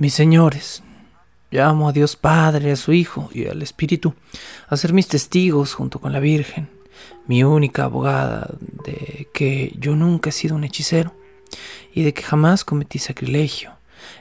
[0.00, 0.82] Mis señores,
[1.50, 4.14] llamo a Dios Padre, a su Hijo y al Espíritu
[4.66, 6.70] a ser mis testigos junto con la Virgen,
[7.26, 8.48] mi única abogada
[8.82, 11.14] de que yo nunca he sido un hechicero
[11.92, 13.72] y de que jamás cometí sacrilegio,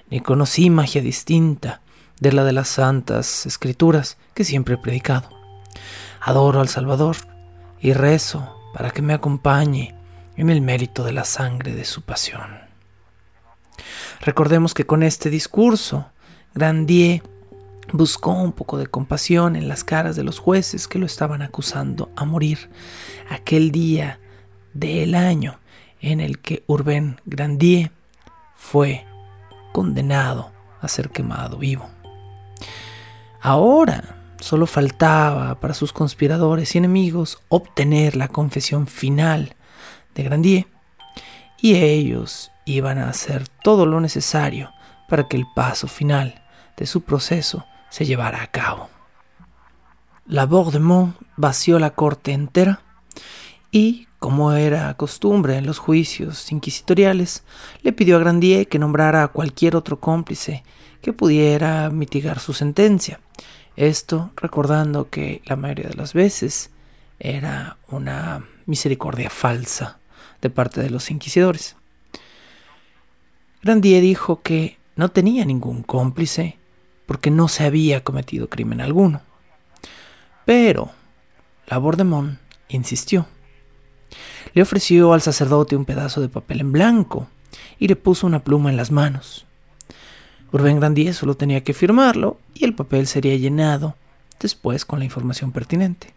[0.10, 1.80] ni conocí magia distinta
[2.20, 5.30] de la de las santas escrituras que siempre he predicado.
[6.20, 7.16] Adoro al Salvador
[7.80, 9.96] y rezo para que me acompañe
[10.36, 12.69] en el mérito de la sangre de su pasión.
[14.22, 16.08] Recordemos que con este discurso,
[16.54, 17.24] Grandier
[17.94, 22.12] buscó un poco de compasión en las caras de los jueces que lo estaban acusando
[22.16, 22.70] a morir
[23.30, 24.20] aquel día
[24.74, 25.60] del año
[26.02, 27.92] en el que Urbain Grandier
[28.56, 29.06] fue
[29.74, 31.90] condenado a ser quemado vivo.
[33.42, 39.56] Ahora solo faltaba para sus conspiradores y enemigos obtener la confesión final
[40.14, 40.68] de Grandier
[41.62, 44.72] y ellos iban a hacer todo lo necesario
[45.08, 46.42] para que el paso final
[46.78, 48.90] de su proceso se llevara a cabo.
[50.26, 52.82] La Bourdemont vació la corte entera
[53.72, 57.44] y, como era costumbre en los juicios inquisitoriales,
[57.82, 60.64] le pidió a Grandier que nombrara a cualquier otro cómplice
[61.02, 63.20] que pudiera mitigar su sentencia.
[63.76, 66.70] Esto recordando que la mayoría de las veces
[67.20, 69.99] era una misericordia falsa
[70.42, 71.76] de parte de los inquisidores.
[73.62, 76.58] Grandier dijo que no tenía ningún cómplice
[77.06, 79.22] porque no se había cometido crimen alguno.
[80.46, 80.92] Pero
[81.68, 82.40] la Bordemont
[82.70, 83.28] insistió.
[84.54, 87.28] Le ofreció al sacerdote un pedazo de papel en blanco
[87.78, 89.46] y le puso una pluma en las manos.
[90.52, 93.96] Urbain Grandier solo tenía que firmarlo y el papel sería llenado
[94.40, 96.14] después con la información pertinente.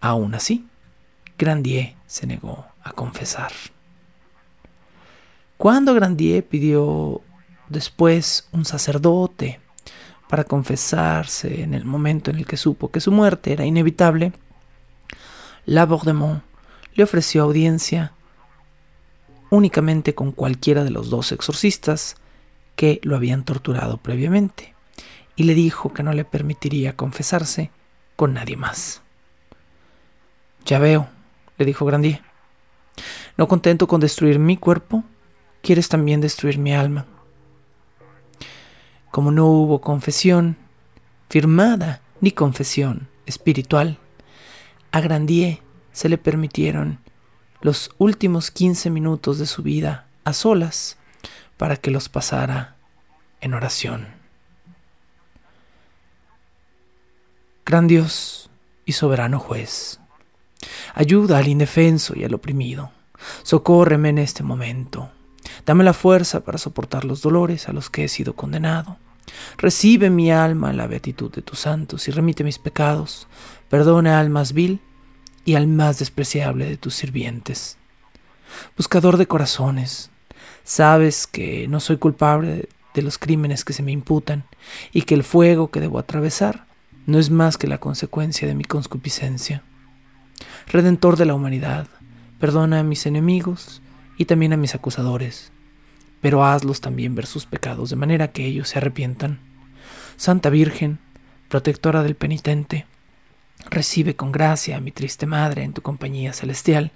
[0.00, 0.66] Aún así,
[1.38, 3.52] Grandier se negó a confesar.
[5.56, 7.20] Cuando Grandier pidió
[7.68, 9.60] después un sacerdote
[10.28, 14.32] para confesarse en el momento en el que supo que su muerte era inevitable,
[15.66, 16.42] la Bordemont
[16.94, 18.12] le ofreció audiencia
[19.50, 22.16] únicamente con cualquiera de los dos exorcistas
[22.76, 24.74] que lo habían torturado previamente
[25.36, 27.70] y le dijo que no le permitiría confesarse
[28.16, 29.02] con nadie más.
[30.64, 31.08] Ya veo,
[31.58, 32.29] le dijo Grandier.
[33.36, 35.04] No contento con destruir mi cuerpo,
[35.62, 37.06] quieres también destruir mi alma.
[39.10, 40.56] Como no hubo confesión
[41.28, 43.98] firmada ni confesión espiritual,
[44.92, 45.60] a Grandier
[45.92, 46.98] se le permitieron
[47.60, 50.96] los últimos 15 minutos de su vida a solas
[51.56, 52.76] para que los pasara
[53.40, 54.08] en oración.
[57.66, 58.50] Gran Dios
[58.84, 59.99] y soberano juez,
[60.94, 62.92] ayuda al indefenso y al oprimido,
[63.42, 65.10] socórreme en este momento
[65.66, 68.98] Dame la fuerza para soportar los dolores a los que he sido condenado.
[69.58, 73.28] Recibe mi alma la beatitud de tus santos y remite mis pecados.
[73.68, 74.80] Perdona al más vil
[75.44, 77.78] y al más despreciable de tus sirvientes.
[78.76, 80.10] Buscador de corazones,
[80.64, 84.44] sabes que no soy culpable de los crímenes que se me imputan
[84.92, 86.66] y que el fuego que debo atravesar
[87.06, 89.62] no es más que la consecuencia de mi concupiscencia.
[90.72, 91.88] Redentor de la humanidad,
[92.38, 93.82] perdona a mis enemigos
[94.16, 95.50] y también a mis acusadores,
[96.20, 99.40] pero hazlos también ver sus pecados de manera que ellos se arrepientan.
[100.16, 101.00] Santa Virgen,
[101.48, 102.86] protectora del penitente,
[103.68, 106.92] recibe con gracia a mi triste madre en tu compañía celestial,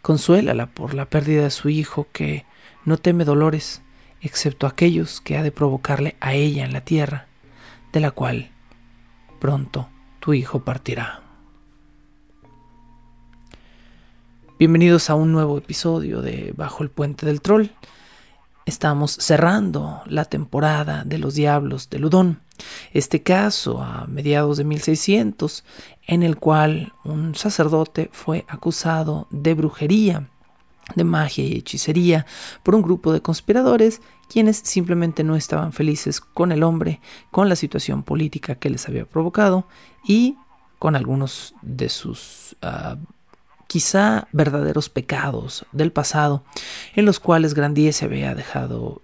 [0.00, 2.44] consuélala por la pérdida de su hijo que
[2.84, 3.82] no teme dolores,
[4.20, 7.26] excepto aquellos que ha de provocarle a ella en la tierra,
[7.92, 8.52] de la cual
[9.40, 9.88] pronto
[10.20, 11.27] tu hijo partirá.
[14.58, 17.68] Bienvenidos a un nuevo episodio de Bajo el Puente del Troll.
[18.66, 22.40] Estamos cerrando la temporada de los Diablos de Ludón.
[22.92, 25.62] Este caso a mediados de 1600,
[26.08, 30.28] en el cual un sacerdote fue acusado de brujería
[30.96, 32.26] de magia y hechicería
[32.64, 37.00] por un grupo de conspiradores quienes simplemente no estaban felices con el hombre,
[37.30, 39.68] con la situación política que les había provocado
[40.04, 40.36] y
[40.80, 42.96] con algunos de sus uh,
[43.68, 46.42] quizá verdaderos pecados del pasado
[46.94, 49.02] en los cuales Grandier se había dejado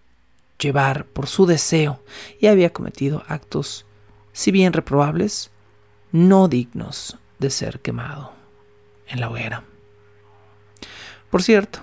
[0.58, 2.00] llevar por su deseo
[2.40, 3.86] y había cometido actos,
[4.32, 5.50] si bien reprobables,
[6.10, 8.32] no dignos de ser quemado
[9.06, 9.64] en la hoguera.
[11.30, 11.80] Por cierto,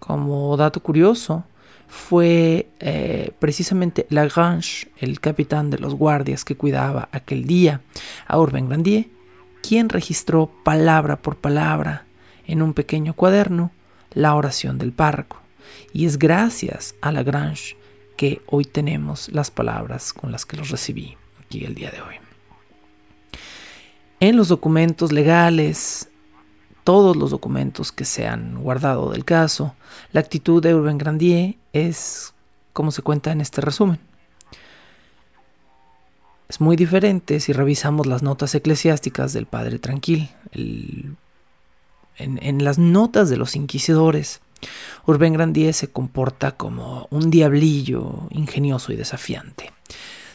[0.00, 1.44] como dato curioso,
[1.86, 7.82] fue eh, precisamente Lagrange, el capitán de los guardias que cuidaba aquel día
[8.26, 9.06] a Urbain Grandier,
[9.62, 12.06] quien registró palabra por palabra
[12.46, 13.70] en un pequeño cuaderno
[14.12, 15.40] la oración del párroco.
[15.92, 17.76] Y es gracias a Lagrange
[18.16, 22.14] que hoy tenemos las palabras con las que los recibí aquí el día de hoy.
[24.20, 26.08] En los documentos legales,
[26.84, 29.74] todos los documentos que se han guardado del caso,
[30.12, 32.34] la actitud de Urbain Grandier es
[32.72, 33.98] como se cuenta en este resumen.
[36.48, 40.28] Es muy diferente si revisamos las notas eclesiásticas del Padre Tranquil.
[42.16, 44.40] En, las notas de los inquisidores,
[45.06, 49.72] Urbain Grandier se comporta como un diablillo ingenioso y desafiante.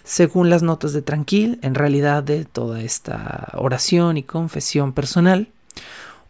[0.03, 5.49] Según las notas de Tranquil, en realidad de toda esta oración y confesión personal,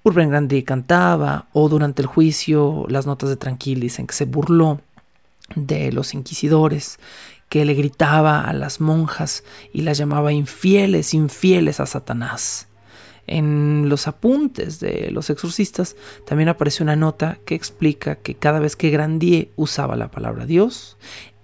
[0.04, 4.82] Urbain Grandier cantaba o durante el juicio las notas de Tranquil dicen que se burló
[5.56, 7.00] de los inquisidores,
[7.50, 9.44] que le gritaba a las monjas
[9.74, 12.69] y las llamaba infieles, infieles a Satanás.
[13.28, 15.96] En los apuntes de los exorcistas
[16.26, 20.98] también aparece una nota que explica que cada vez que Grandier usaba la palabra Dios,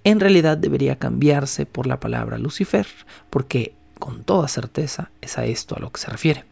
[0.03, 2.87] en realidad debería cambiarse por la palabra Lucifer,
[3.29, 6.45] porque con toda certeza es a esto a lo que se refiere.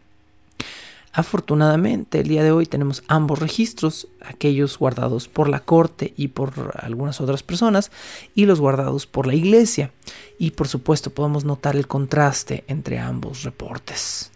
[1.15, 6.73] Afortunadamente, el día de hoy tenemos ambos registros, aquellos guardados por la corte y por
[6.81, 7.91] algunas otras personas,
[8.33, 9.91] y los guardados por la iglesia.
[10.39, 14.32] Y por supuesto podemos notar el contraste entre ambos reportes.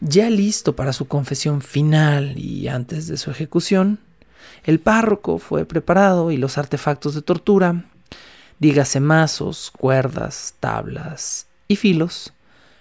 [0.00, 3.98] Ya listo para su confesión final y antes de su ejecución,
[4.62, 7.84] el párroco fue preparado y los artefactos de tortura,
[8.60, 12.32] dígase mazos, cuerdas, tablas y filos,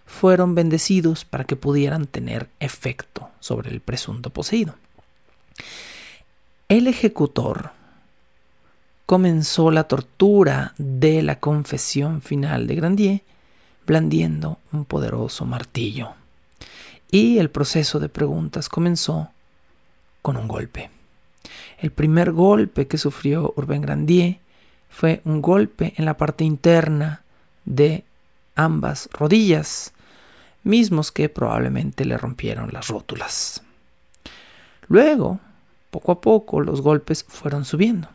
[0.05, 4.75] fueron bendecidos para que pudieran tener efecto sobre el presunto poseído.
[6.69, 7.71] El ejecutor
[9.07, 13.21] comenzó la tortura de la confesión final de Grandier
[13.87, 16.16] blandiendo un poderoso martillo.
[17.11, 19.29] Y el proceso de preguntas comenzó
[20.21, 20.89] con un golpe.
[21.79, 24.39] El primer golpe que sufrió Urbain Grandier
[24.89, 27.21] fue un golpe en la parte interna
[27.65, 28.03] de
[28.55, 29.93] ambas rodillas,
[30.63, 33.61] mismos que probablemente le rompieron las rótulas.
[34.87, 35.39] Luego,
[35.91, 38.09] poco a poco, los golpes fueron subiendo.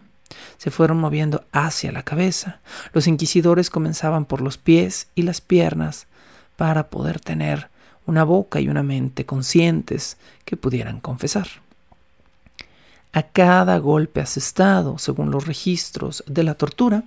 [0.58, 2.60] Se fueron moviendo hacia la cabeza.
[2.92, 6.06] Los inquisidores comenzaban por los pies y las piernas
[6.56, 7.68] para poder tener
[8.06, 11.48] una boca y una mente conscientes que pudieran confesar.
[13.14, 17.04] A cada golpe asestado, según los registros de la tortura,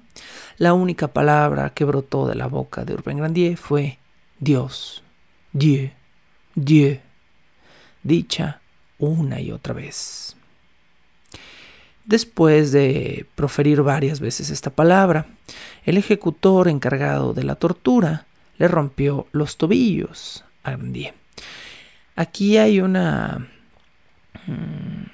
[0.58, 3.98] la única palabra que brotó de la boca de Urbain Grandier fue
[4.40, 5.04] Dios.
[5.52, 5.92] Dieu,
[6.54, 7.00] Dieu,
[8.04, 8.62] dicha
[9.00, 10.38] una y otra vez.
[12.06, 15.26] Después de proferir varias veces esta palabra,
[15.86, 18.28] el ejecutor encargado de la tortura
[18.60, 21.14] le rompió los tobillos a Grandier.
[22.16, 23.48] Aquí hay una,
[24.48, 25.06] mm,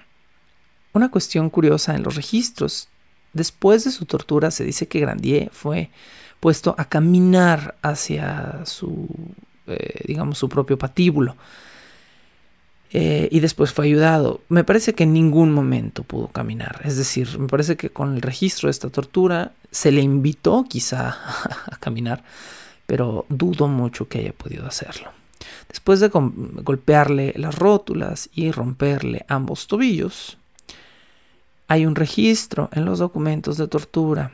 [0.94, 2.88] una cuestión curiosa en los registros.
[3.34, 5.90] Después de su tortura se dice que Grandier fue
[6.40, 9.08] puesto a caminar hacia su
[9.68, 11.36] eh, digamos, su propio patíbulo.
[12.94, 14.42] Eh, y después fue ayudado.
[14.50, 16.82] Me parece que en ningún momento pudo caminar.
[16.84, 21.10] Es decir, me parece que con el registro de esta tortura se le invitó quizá
[21.72, 22.24] a caminar,
[22.86, 25.10] pero dudo mucho que haya podido hacerlo.
[25.72, 30.38] Después de golpearle las rótulas y romperle ambos tobillos,
[31.70, 34.34] hay un registro en los documentos de tortura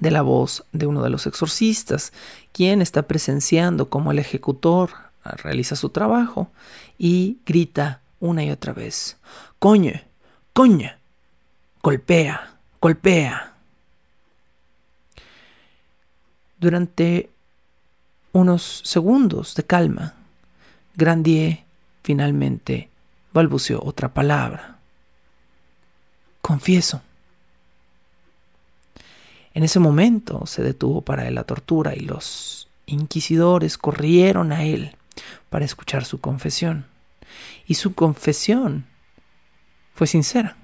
[0.00, 2.14] de la voz de uno de los exorcistas,
[2.52, 4.90] quien está presenciando cómo el ejecutor
[5.22, 6.48] realiza su trabajo
[6.96, 9.18] y grita una y otra vez,
[9.58, 10.00] coño,
[10.54, 10.90] coño,
[11.82, 13.52] golpea, golpea.
[16.58, 17.28] Durante
[18.32, 20.14] unos segundos de calma,
[20.96, 21.64] Grandier
[22.02, 22.88] finalmente
[23.32, 24.78] balbuceó otra palabra.
[26.40, 27.02] Confieso.
[29.54, 34.96] En ese momento se detuvo para él la tortura y los inquisidores corrieron a él
[35.50, 36.86] para escuchar su confesión.
[37.66, 38.86] Y su confesión
[39.94, 40.56] fue sincera.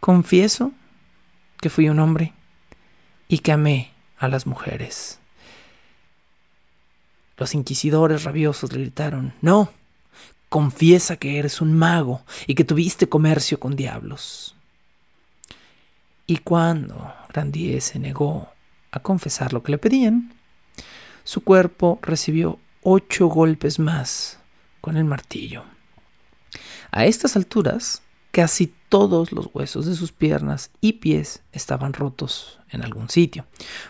[0.00, 0.72] Confieso
[1.60, 2.34] que fui un hombre
[3.26, 5.18] y que amé a las mujeres.
[7.36, 9.72] Los inquisidores rabiosos le gritaron, No,
[10.48, 14.54] confiesa que eres un mago y que tuviste comercio con diablos.
[16.26, 18.48] Y cuando Grandier se negó
[18.92, 20.32] a confesar lo que le pedían,
[21.24, 24.38] su cuerpo recibió ocho golpes más
[24.80, 25.64] con el martillo.
[26.92, 28.02] A estas alturas,
[28.34, 33.46] casi todos los huesos de sus piernas y pies estaban rotos en algún sitio.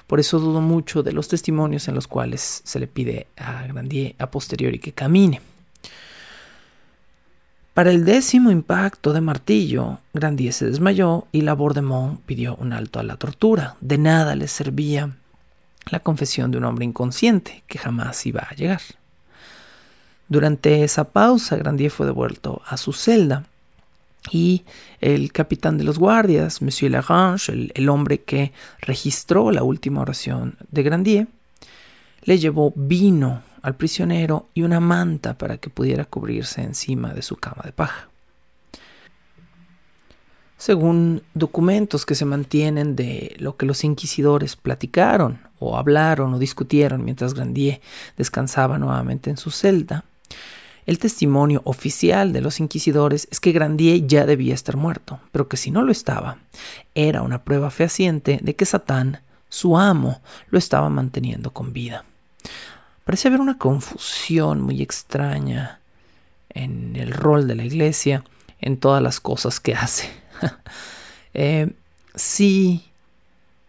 [0.06, 4.14] Por eso dudo mucho de los testimonios en los cuales se le pide a Grandier
[4.18, 5.40] a posteriori que camine.
[7.72, 13.02] Para el décimo impacto de martillo, Grandier se desmayó y Labordemont pidió un alto a
[13.02, 13.76] la tortura.
[13.80, 15.16] De nada le servía
[15.86, 18.82] la confesión de un hombre inconsciente que jamás iba a llegar.
[20.28, 23.44] Durante esa pausa, Grandier fue devuelto a su celda
[24.30, 24.64] y
[25.00, 30.56] el capitán de los guardias, Monsieur Lagrange, el, el hombre que registró la última oración
[30.70, 31.26] de Grandier,
[32.22, 37.36] le llevó vino al prisionero y una manta para que pudiera cubrirse encima de su
[37.36, 38.08] cama de paja.
[40.56, 47.04] Según documentos que se mantienen de lo que los inquisidores platicaron o hablaron o discutieron
[47.04, 47.80] mientras Grandier
[48.16, 50.04] descansaba nuevamente en su celda,
[50.86, 55.56] el testimonio oficial de los inquisidores es que Grandier ya debía estar muerto, pero que
[55.56, 56.38] si no lo estaba,
[56.94, 62.04] era una prueba fehaciente de que Satán, su amo, lo estaba manteniendo con vida.
[63.04, 65.80] Parece haber una confusión muy extraña
[66.50, 68.24] en el rol de la iglesia,
[68.60, 70.10] en todas las cosas que hace.
[71.34, 71.72] eh,
[72.14, 72.84] si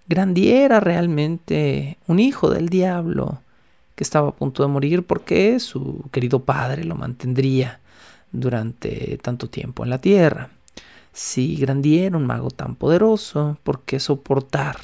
[0.08, 3.42] Grandier era realmente un hijo del diablo
[3.96, 7.80] que estaba a punto de morir porque su querido padre lo mantendría
[8.32, 10.50] durante tanto tiempo en la tierra.
[11.14, 14.78] Si Grandier era un mago tan poderoso, ¿por qué soportar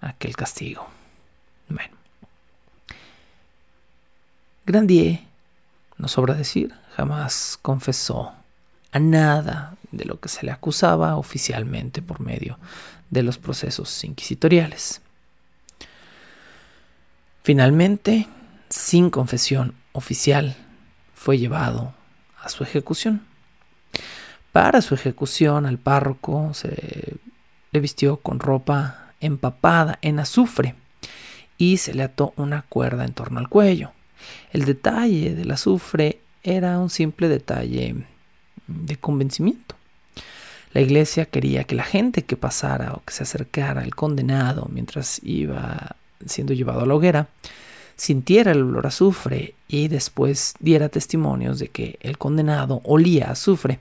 [0.00, 0.88] aquel castigo?
[1.68, 1.94] Bueno.
[4.66, 5.20] Grandier,
[5.96, 8.32] no sobra decir, jamás confesó
[8.90, 12.58] a nada de lo que se le acusaba oficialmente por medio
[13.10, 15.00] de los procesos inquisitoriales.
[17.44, 18.26] Finalmente,
[18.70, 20.56] sin confesión oficial,
[21.14, 21.92] fue llevado
[22.42, 23.20] a su ejecución.
[24.50, 27.18] Para su ejecución al párroco se
[27.70, 30.74] le vistió con ropa empapada en azufre
[31.58, 33.92] y se le ató una cuerda en torno al cuello.
[34.54, 38.06] El detalle del azufre era un simple detalle
[38.66, 39.76] de convencimiento.
[40.72, 45.20] La iglesia quería que la gente que pasara o que se acercara al condenado mientras
[45.22, 47.28] iba siendo llevado a la hoguera
[47.96, 53.32] sintiera el olor a azufre y después diera testimonios de que el condenado olía a
[53.32, 53.78] azufre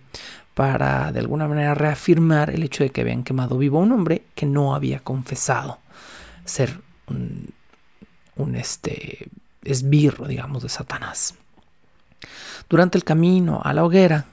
[0.53, 4.23] para de alguna manera reafirmar el hecho de que habían quemado vivo a un hombre
[4.35, 5.79] que no había confesado
[6.45, 7.49] ser un,
[8.35, 9.27] un este,
[9.63, 11.35] esbirro, digamos, de Satanás.
[12.69, 14.25] Durante el camino a la hoguera,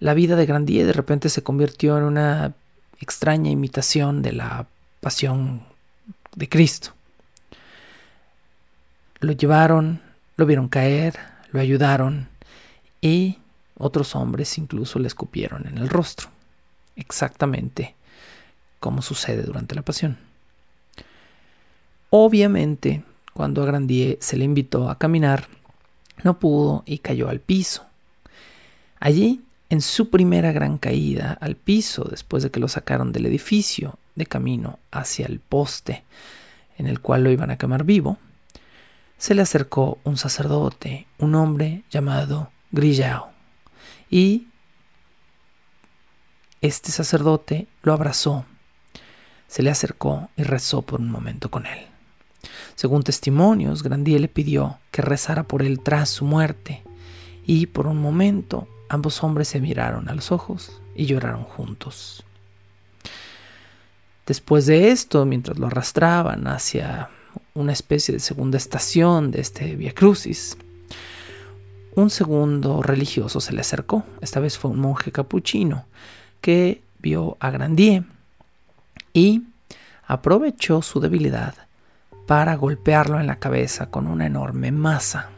[0.00, 2.52] la vida de Grandier de repente se convirtió en una
[3.00, 4.66] extraña imitación de la
[5.00, 5.62] pasión
[6.38, 6.94] de Cristo.
[9.20, 10.00] Lo llevaron,
[10.36, 11.18] lo vieron caer,
[11.50, 12.28] lo ayudaron
[13.00, 13.38] y
[13.76, 16.28] otros hombres incluso le escupieron en el rostro,
[16.96, 17.96] exactamente
[18.78, 20.16] como sucede durante la pasión.
[22.10, 23.02] Obviamente,
[23.34, 25.48] cuando a Grandier se le invitó a caminar,
[26.22, 27.84] no pudo y cayó al piso.
[29.00, 33.98] Allí, en su primera gran caída al piso, después de que lo sacaron del edificio
[34.18, 36.04] de camino hacia el poste
[36.76, 38.18] en el cual lo iban a quemar vivo,
[39.18, 43.30] se le acercó un sacerdote, un hombre llamado Grillao,
[44.10, 44.46] y
[46.60, 48.44] este sacerdote lo abrazó,
[49.48, 51.86] se le acercó y rezó por un momento con él.
[52.76, 56.82] Según testimonios, Grandier le pidió que rezara por él tras su muerte,
[57.44, 62.24] y por un momento ambos hombres se miraron a los ojos y lloraron juntos.
[64.28, 67.08] Después de esto, mientras lo arrastraban hacia
[67.54, 70.58] una especie de segunda estación de este Via Crucis,
[71.94, 74.04] un segundo religioso se le acercó.
[74.20, 75.86] Esta vez fue un monje capuchino
[76.42, 78.04] que vio a Grandier
[79.14, 79.44] y
[80.06, 81.54] aprovechó su debilidad
[82.26, 85.30] para golpearlo en la cabeza con una enorme masa.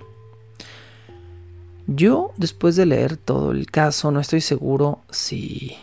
[1.87, 5.77] Yo, después de leer todo el caso, no estoy seguro si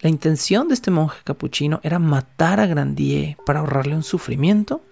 [0.00, 4.82] la intención de este monje capuchino era matar a Grandier para ahorrarle un sufrimiento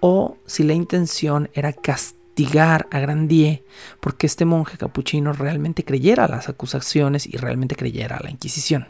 [0.00, 3.62] o si la intención era castigar a Grandier
[4.00, 8.88] porque este monje capuchino realmente creyera las acusaciones y realmente creyera la Inquisición.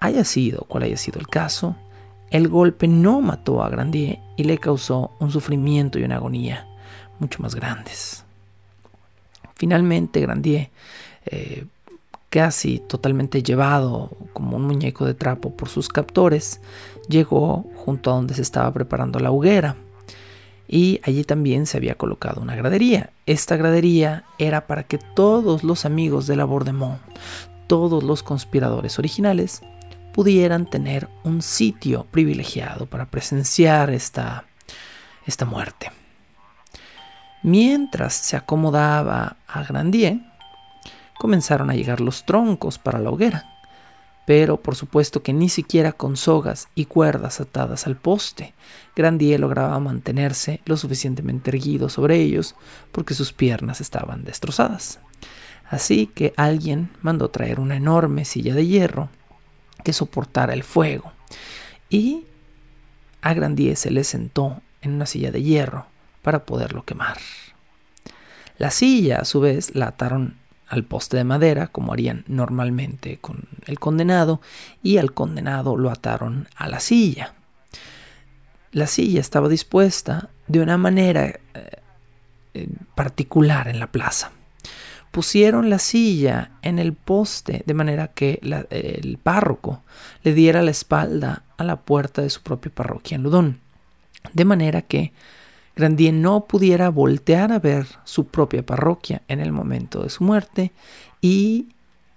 [0.00, 1.76] Haya sido cual haya sido el caso,
[2.30, 6.66] el golpe no mató a Grandier y le causó un sufrimiento y una agonía
[7.20, 8.24] mucho más grandes.
[9.54, 10.70] Finalmente, Grandier,
[11.24, 11.64] eh,
[12.36, 16.60] casi totalmente llevado como un muñeco de trapo por sus captores,
[17.08, 19.76] llegó junto a donde se estaba preparando la hoguera.
[20.68, 23.08] Y allí también se había colocado una gradería.
[23.24, 27.00] Esta gradería era para que todos los amigos de la Bordemont,
[27.68, 29.62] todos los conspiradores originales,
[30.12, 34.44] pudieran tener un sitio privilegiado para presenciar esta,
[35.24, 35.90] esta muerte.
[37.42, 40.18] Mientras se acomodaba a Grandier,
[41.18, 43.56] comenzaron a llegar los troncos para la hoguera,
[44.26, 48.54] pero por supuesto que ni siquiera con sogas y cuerdas atadas al poste,
[48.96, 52.56] Grandier lograba mantenerse lo suficientemente erguido sobre ellos
[52.90, 54.98] porque sus piernas estaban destrozadas.
[55.70, 59.08] Así que alguien mandó traer una enorme silla de hierro
[59.84, 61.12] que soportara el fuego.
[61.88, 62.24] Y
[63.22, 65.86] a Grandier se le sentó en una silla de hierro
[66.22, 67.18] para poderlo quemar.
[68.58, 70.36] La silla, a su vez, la ataron
[70.68, 74.40] al poste de madera, como harían normalmente con el condenado,
[74.82, 77.34] y al condenado lo ataron a la silla.
[78.72, 81.40] La silla estaba dispuesta de una manera
[82.54, 84.32] eh, particular en la plaza
[85.16, 89.82] pusieron la silla en el poste de manera que el párroco
[90.22, 93.60] le diera la espalda a la puerta de su propia parroquia en Ludón,
[94.34, 95.14] de manera que
[95.76, 100.72] Grandier no pudiera voltear a ver su propia parroquia en el momento de su muerte
[101.20, 101.68] y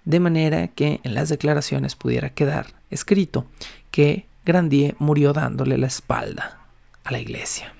[0.06, 3.44] de manera que en las declaraciones pudiera quedar escrito
[3.90, 6.58] que Grandier murió dándole la espalda
[7.04, 7.74] a la iglesia.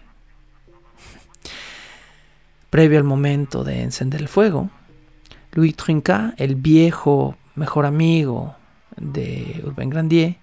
[2.69, 4.69] Previo al momento de encender el fuego,
[5.53, 8.55] Louis Trinca, el viejo mejor amigo
[8.97, 10.37] de Urbain Grandier,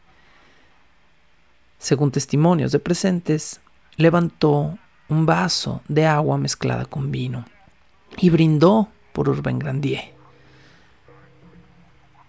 [1.77, 3.62] según testimonios de presentes,
[3.97, 4.77] levantó
[5.09, 7.45] un vaso de agua mezclada con vino
[8.17, 10.13] y brindó por Urbain Grandier,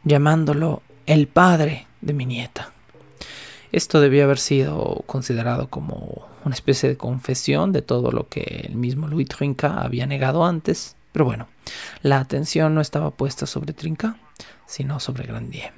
[0.05, 2.71] llamándolo el padre de mi nieta.
[3.73, 8.77] Esto debía haber sido considerado como una especie de confesión de todo lo que el
[8.77, 11.49] mismo Louis Trinca había negado antes, pero bueno,
[12.03, 14.17] la atención no estaba puesta sobre Trinca,
[14.67, 15.73] sino sobre Grandier.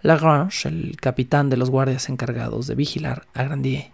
[0.00, 3.90] Lagrange, el capitán de los guardias encargados de vigilar a Grandier,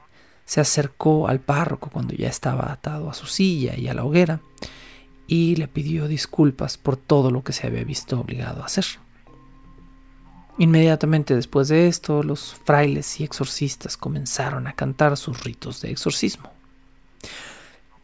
[0.48, 4.40] se acercó al párroco cuando ya estaba atado a su silla y a la hoguera
[5.26, 8.86] y le pidió disculpas por todo lo que se había visto obligado a hacer.
[10.56, 16.50] Inmediatamente después de esto, los frailes y exorcistas comenzaron a cantar sus ritos de exorcismo.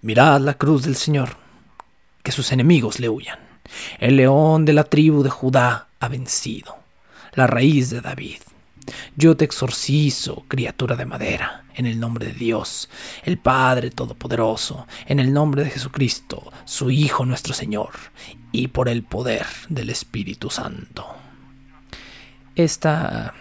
[0.03, 1.39] Mirad la cruz del Señor,
[2.23, 3.39] que sus enemigos le huyan.
[3.99, 6.77] El león de la tribu de Judá ha vencido,
[7.33, 8.43] la raíz de David.
[9.17, 12.89] Yo te exorcizo, criatura de madera, en el nombre de Dios,
[13.25, 17.91] el Padre Todopoderoso, en el nombre de Jesucristo, su Hijo nuestro Señor,
[18.53, 21.07] y por el poder del Espíritu Santo.
[22.55, 23.35] Esta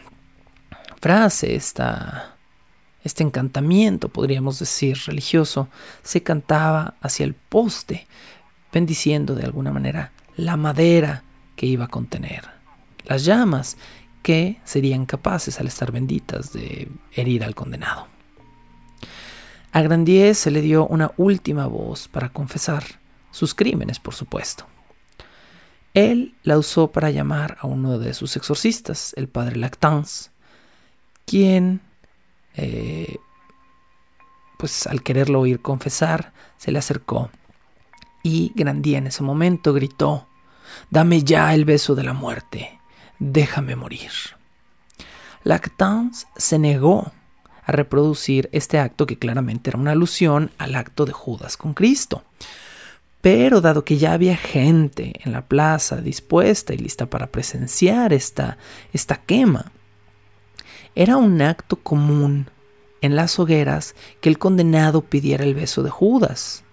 [1.00, 2.36] frase, esta,
[3.04, 5.68] este encantamiento, podríamos decir, religioso,
[6.02, 8.08] se cantaba hacia el poste
[8.72, 11.24] bendiciendo de alguna manera la madera
[11.56, 12.46] que iba a contener,
[13.06, 13.78] las llamas
[14.24, 18.08] que serían capaces al estar benditas de herir al condenado.
[19.72, 22.84] A Grandier se le dio una última voz para confesar
[23.32, 24.66] sus crímenes, por supuesto.
[25.94, 30.32] Él la usó para llamar a uno de sus exorcistas, el padre Lactance,
[31.26, 31.82] quien,
[32.56, 33.18] eh,
[34.58, 37.30] pues al quererlo oír confesar, se le acercó
[38.24, 40.28] y Grandier en ese momento gritó,
[40.90, 42.80] Dame ya el beso de la muerte,
[43.20, 44.12] déjame morir.
[45.44, 47.12] Lactance se negó
[47.66, 52.24] a reproducir este acto que claramente era una alusión al acto de Judas con Cristo.
[53.22, 58.58] Pero dado que ya había gente en la plaza dispuesta y lista para presenciar esta,
[58.92, 59.72] esta quema,
[60.96, 62.50] era un acto común
[63.02, 66.64] en las hogueras que el condenado pidiera el beso de Judas.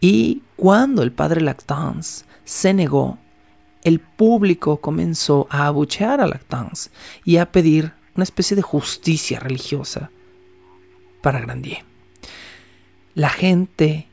[0.00, 3.18] Y cuando el padre Lactance se negó,
[3.86, 6.90] el público comenzó a abuchear a Lactance
[7.24, 10.10] y a pedir una especie de justicia religiosa
[11.22, 11.84] para Grandier.
[13.14, 14.08] La gente,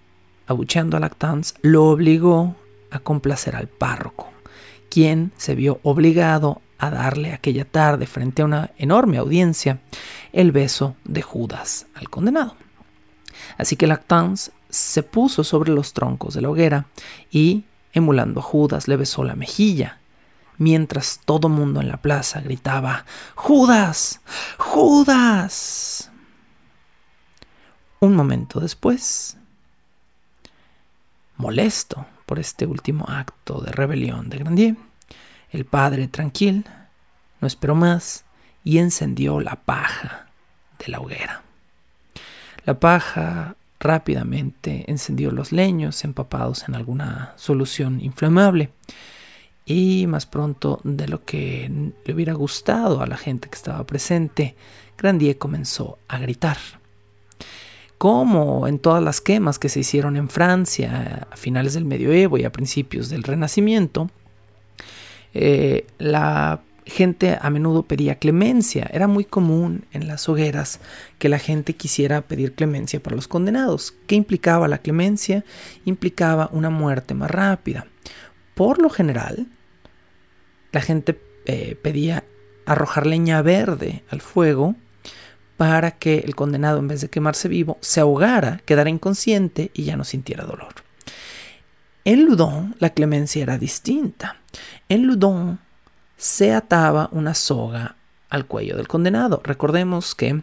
[0.46, 2.56] abucheando a Lactance, lo obligó
[2.92, 4.30] a complacer al párroco,
[4.92, 9.80] quien se vio obligado a darle aquella tarde frente a una enorme audiencia
[10.34, 12.56] el beso de Judas al condenado.
[13.58, 16.86] Así que Lactance se puso sobre los troncos de la hoguera
[17.32, 20.00] y, emulando a Judas, le besó la mejilla,
[20.58, 24.22] mientras todo mundo en la plaza gritaba Judas,
[24.58, 26.12] Judas.
[28.00, 29.38] Un momento después,
[31.38, 34.76] molesto por este último acto de rebelión de Grandier,
[35.52, 36.66] el padre tranquil
[37.40, 38.26] no esperó más
[38.64, 40.28] y encendió la paja
[40.80, 41.44] de la hoguera.
[42.66, 48.72] La paja rápidamente encendió los leños empapados en alguna solución inflamable
[49.66, 54.56] y más pronto de lo que le hubiera gustado a la gente que estaba presente,
[54.98, 56.58] Grandier comenzó a gritar.
[57.98, 62.44] Como en todas las quemas que se hicieron en Francia a finales del medioevo y
[62.44, 64.10] a principios del Renacimiento,
[65.34, 68.90] eh, la gente a menudo pedía clemencia.
[68.92, 70.80] Era muy común en las hogueras
[71.20, 73.94] que la gente quisiera pedir clemencia para los condenados.
[74.08, 75.44] ¿Qué implicaba la clemencia?
[75.86, 77.88] Implicaba una muerte más rápida.
[78.56, 79.48] Por lo general,
[80.72, 82.24] la gente eh, pedía
[82.66, 84.76] arrojar leña verde al fuego
[85.58, 89.96] para que el condenado, en vez de quemarse vivo, se ahogara, quedara inconsciente y ya
[89.96, 90.74] no sintiera dolor.
[92.06, 94.42] En Ludon la clemencia era distinta.
[94.90, 95.60] En Ludon
[96.24, 97.98] se ataba una soga
[98.30, 99.42] al cuello del condenado.
[99.44, 100.42] Recordemos que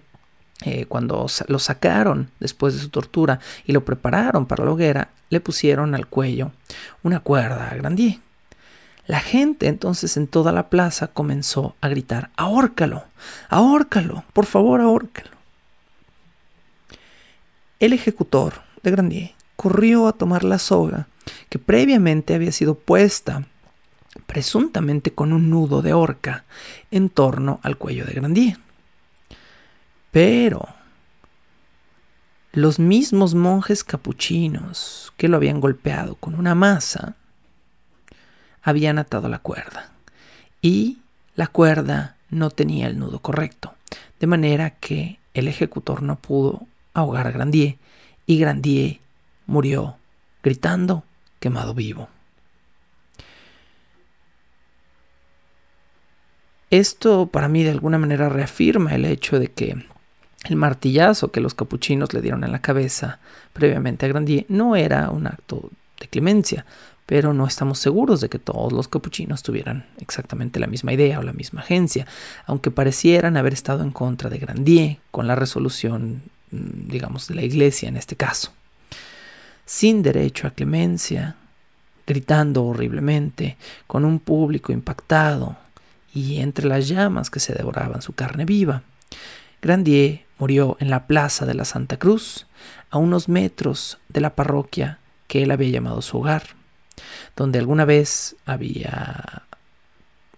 [0.66, 5.40] eh, cuando lo sacaron después de su tortura y lo prepararon para la hoguera, le
[5.40, 6.52] pusieron al cuello
[7.02, 8.18] una cuerda a Grandier.
[9.06, 13.04] La gente entonces en toda la plaza comenzó a gritar, ahórcalo,
[13.48, 15.30] ahórcalo, por favor, ahórcalo.
[17.78, 21.08] El ejecutor de Grandier corrió a tomar la soga
[21.48, 23.46] que previamente había sido puesta
[24.30, 26.44] presuntamente con un nudo de horca
[26.92, 28.58] en torno al cuello de Grandier.
[30.12, 30.68] Pero
[32.52, 37.16] los mismos monjes capuchinos que lo habían golpeado con una masa
[38.62, 39.90] habían atado la cuerda
[40.62, 40.98] y
[41.34, 43.74] la cuerda no tenía el nudo correcto,
[44.20, 47.78] de manera que el ejecutor no pudo ahogar a Grandier
[48.26, 49.00] y Grandier
[49.48, 49.96] murió
[50.40, 51.02] gritando
[51.40, 52.08] quemado vivo.
[56.70, 59.84] Esto para mí de alguna manera reafirma el hecho de que
[60.44, 63.18] el martillazo que los capuchinos le dieron en la cabeza
[63.52, 66.64] previamente a Grandier no era un acto de clemencia,
[67.06, 71.24] pero no estamos seguros de que todos los capuchinos tuvieran exactamente la misma idea o
[71.24, 72.06] la misma agencia,
[72.46, 77.42] aunque parecieran haber estado en contra de Grandier con la resolución, mm, digamos, de la
[77.42, 78.52] iglesia en este caso.
[79.66, 81.34] Sin derecho a clemencia,
[82.06, 83.56] gritando horriblemente,
[83.88, 85.56] con un público impactado,
[86.12, 88.82] y entre las llamas que se devoraban su carne viva.
[89.62, 92.46] Grandier murió en la plaza de la Santa Cruz,
[92.90, 96.42] a unos metros de la parroquia que él había llamado su hogar,
[97.36, 99.44] donde alguna vez había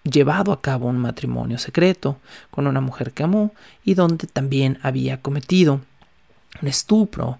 [0.05, 2.19] llevado a cabo un matrimonio secreto
[2.51, 3.55] con una mujer que amó
[3.85, 5.81] y donde también había cometido
[6.61, 7.39] un estupro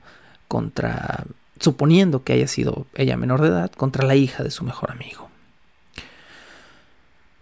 [0.49, 1.25] contra,
[1.59, 5.32] suponiendo que haya sido ella menor de edad, contra la hija de su mejor amigo.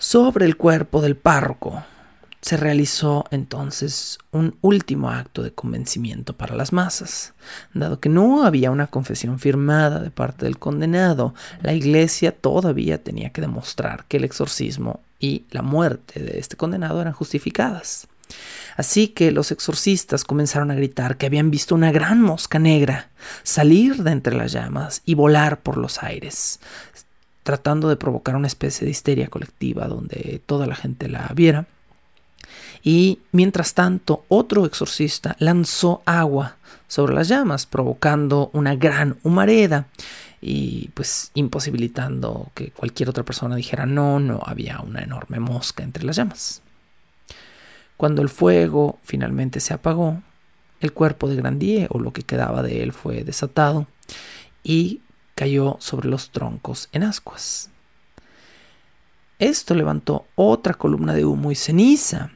[0.03, 1.85] Sobre el cuerpo del párroco
[2.41, 7.35] se realizó entonces un último acto de convencimiento para las masas.
[7.75, 13.29] Dado que no había una confesión firmada de parte del condenado, la iglesia todavía tenía
[13.29, 18.09] que demostrar que el exorcismo y la muerte de este condenado eran justificadas.
[18.79, 23.11] Así que los exorcistas comenzaron a gritar que habían visto una gran mosca negra
[23.43, 26.59] salir de entre las llamas y volar por los aires,
[27.43, 31.67] tratando de provocar una especie de histeria colectiva donde toda la gente la viera.
[32.83, 36.57] Y mientras tanto, otro exorcista lanzó agua
[36.89, 39.87] sobre las llamas, provocando una gran humareda
[40.41, 46.05] y pues imposibilitando que cualquier otra persona dijera no, no había una enorme mosca entre
[46.05, 46.63] las llamas.
[47.97, 50.23] Cuando el fuego finalmente se apagó,
[50.81, 53.87] el cuerpo de Grandier o lo que quedaba de él fue desatado
[54.65, 55.01] y
[55.41, 57.71] cayó sobre los troncos en ascuas.
[59.39, 62.33] Esto levantó otra columna de humo y ceniza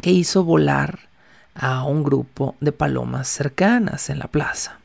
[0.00, 1.10] que hizo volar
[1.54, 4.78] a un grupo de palomas cercanas en la plaza.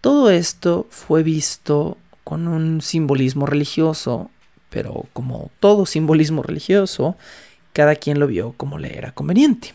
[0.00, 4.28] Todo esto fue visto con un simbolismo religioso,
[4.70, 7.16] pero como todo simbolismo religioso,
[7.72, 9.72] cada quien lo vio como le era conveniente.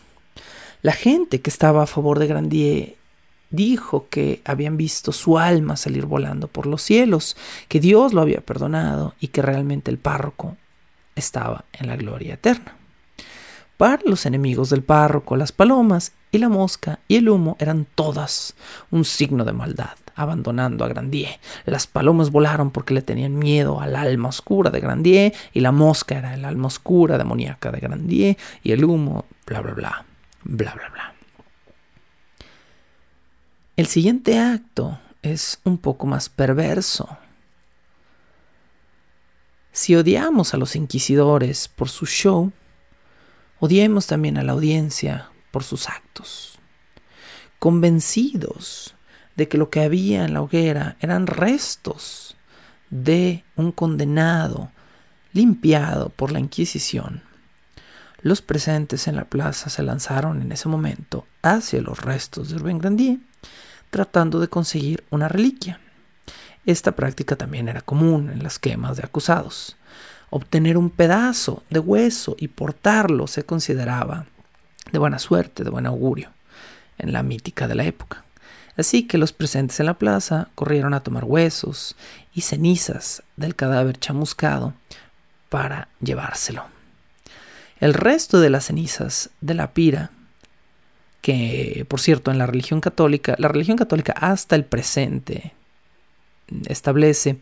[0.82, 2.99] La gente que estaba a favor de Grandier
[3.50, 7.36] dijo que habían visto su alma salir volando por los cielos,
[7.68, 10.56] que Dios lo había perdonado y que realmente el párroco
[11.16, 12.76] estaba en la gloria eterna.
[13.76, 18.54] Para los enemigos del párroco, las palomas y la mosca y el humo eran todas
[18.90, 21.40] un signo de maldad, abandonando a Grandier.
[21.64, 26.18] Las palomas volaron porque le tenían miedo al alma oscura de Grandier, y la mosca
[26.18, 30.04] era el alma oscura demoníaca de Grandier, y el humo, bla, bla, bla,
[30.44, 31.19] bla, bla, bla.
[33.80, 37.16] El siguiente acto es un poco más perverso.
[39.72, 42.52] Si odiamos a los inquisidores por su show,
[43.58, 46.58] odiemos también a la audiencia por sus actos.
[47.58, 48.96] Convencidos
[49.36, 52.36] de que lo que había en la hoguera eran restos
[52.90, 54.70] de un condenado
[55.32, 57.22] limpiado por la Inquisición,
[58.20, 62.78] los presentes en la plaza se lanzaron en ese momento hacia los restos de Rubén
[62.78, 63.18] Grandier,
[63.90, 65.80] tratando de conseguir una reliquia.
[66.66, 69.76] Esta práctica también era común en las quemas de acusados.
[70.30, 74.26] Obtener un pedazo de hueso y portarlo se consideraba
[74.92, 76.30] de buena suerte, de buen augurio,
[76.98, 78.24] en la mítica de la época.
[78.76, 81.96] Así que los presentes en la plaza corrieron a tomar huesos
[82.32, 84.74] y cenizas del cadáver chamuscado
[85.48, 86.64] para llevárselo.
[87.80, 90.10] El resto de las cenizas de la pira,
[91.20, 95.52] que por cierto en la religión católica, la religión católica hasta el presente
[96.66, 97.38] establece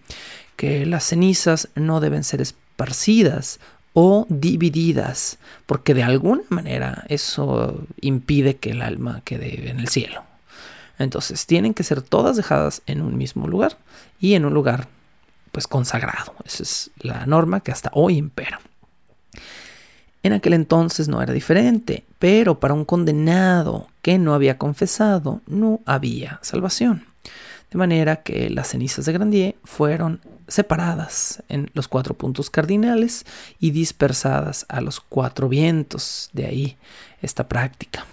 [0.57, 3.61] que las cenizas no deben ser esparcidas
[3.93, 10.25] o divididas, porque de alguna manera eso impide que el alma quede en el cielo.
[10.99, 13.79] Entonces tienen que ser todas dejadas en un mismo lugar
[14.21, 14.89] y en un lugar
[15.53, 16.35] pues consagrado.
[16.45, 18.61] Esa es la norma que hasta hoy impera.
[20.23, 25.81] En aquel entonces no era diferente, pero para un condenado que no había confesado no
[25.87, 27.09] había salvación
[27.71, 33.27] de manera que las cenizas de Grandier fueron separadas en los cuatro puntos cardinales
[33.61, 36.77] y dispersadas a los cuatro vientos, de ahí
[37.21, 38.07] esta práctica.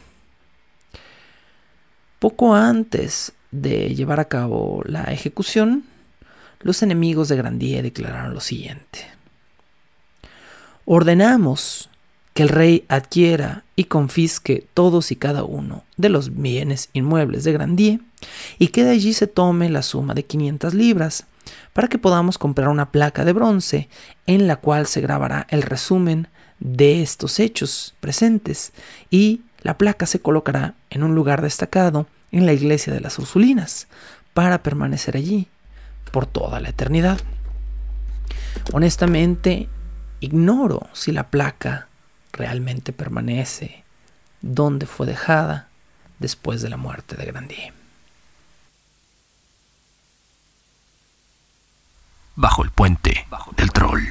[2.20, 5.86] Poco antes de llevar a cabo la ejecución,
[6.60, 9.08] los enemigos de Grandier declararon lo siguiente.
[10.84, 11.90] Ordenamos
[12.36, 17.54] que el rey adquiera y confisque todos y cada uno de los bienes inmuebles de
[17.54, 18.02] Grandier
[18.60, 21.28] y que de allí se tome la suma de 500 libras
[21.72, 23.88] para que podamos comprar una placa de bronce
[24.28, 26.28] en la cual se grabará el resumen
[26.60, 28.74] de estos hechos presentes
[29.10, 33.88] y la placa se colocará en un lugar destacado en la iglesia de las Ursulinas
[34.34, 35.48] para permanecer allí
[36.12, 37.18] por toda la eternidad.
[38.74, 39.70] Honestamente,
[40.20, 41.88] ignoro si la placa
[42.36, 43.84] realmente permanece
[44.42, 45.70] donde fue dejada
[46.20, 47.74] después de la muerte de Grandier.
[52.36, 54.04] Bajo el puente del troll.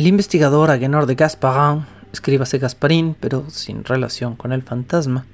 [0.00, 5.26] El investigador Agenor de Gasparin, escríbase Gasparín, pero sin relación con el fantasma,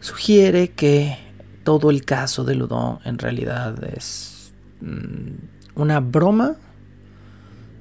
[0.00, 1.16] sugiere que
[1.64, 6.56] todo el caso de Ludon en realidad es mm, una broma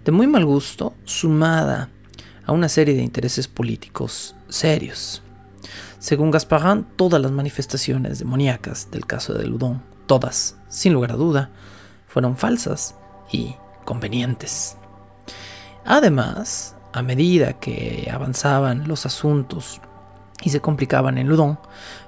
[0.05, 1.89] de muy mal gusto sumada
[2.45, 5.21] a una serie de intereses políticos serios.
[5.99, 11.49] Según Gasparin, todas las manifestaciones demoníacas del caso de Ludon, todas, sin lugar a duda,
[12.07, 12.95] fueron falsas
[13.33, 14.77] y convenientes.
[15.85, 19.79] Además, a medida que avanzaban los asuntos
[20.41, 21.59] y se complicaban en Ludon,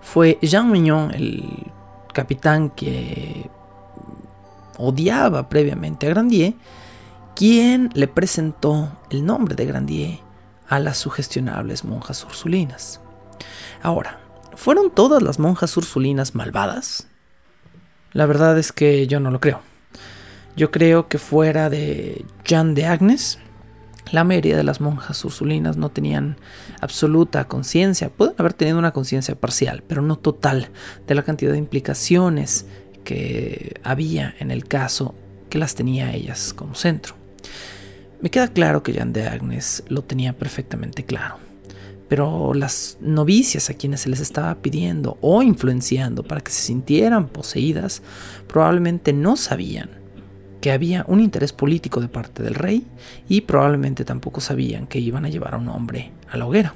[0.01, 1.71] fue Jean Mignon, el
[2.13, 3.49] capitán que
[4.77, 6.55] odiaba previamente a Grandier,
[7.35, 10.19] quien le presentó el nombre de Grandier
[10.67, 12.99] a las sugestionables monjas ursulinas.
[13.83, 14.19] Ahora,
[14.55, 17.07] ¿fueron todas las monjas ursulinas malvadas?
[18.11, 19.61] La verdad es que yo no lo creo.
[20.55, 23.37] Yo creo que fuera de Jean de Agnes,
[24.12, 26.38] la mayoría de las monjas ursulinas no tenían
[26.82, 30.70] absoluta conciencia, pueden haber tenido una conciencia parcial, pero no total,
[31.06, 32.65] de la cantidad de implicaciones
[33.04, 35.15] que había en el caso
[35.50, 37.15] que las tenía ellas como centro.
[38.22, 41.38] Me queda claro que Jean de Agnes lo tenía perfectamente claro,
[42.10, 47.28] pero las novicias a quienes se les estaba pidiendo o influenciando para que se sintieran
[47.28, 48.02] poseídas
[48.48, 49.89] probablemente no sabían
[50.62, 52.86] que había un interés político de parte del rey
[53.30, 56.74] y probablemente tampoco sabían que iban a llevar a un hombre a la hoguera.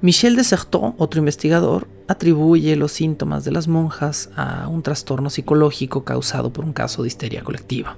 [0.00, 6.04] Michel de Certeau, otro investigador, atribuye los síntomas de las monjas a un trastorno psicológico
[6.04, 7.96] causado por un caso de histeria colectiva.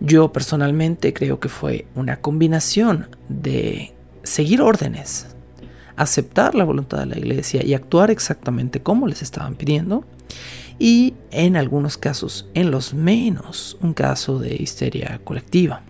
[0.00, 5.28] Yo personalmente creo que fue una combinación de seguir órdenes,
[5.96, 10.04] aceptar la voluntad de la iglesia y actuar exactamente como les estaban pidiendo,
[10.78, 15.82] y en algunos casos, en los menos, un caso de histeria colectiva.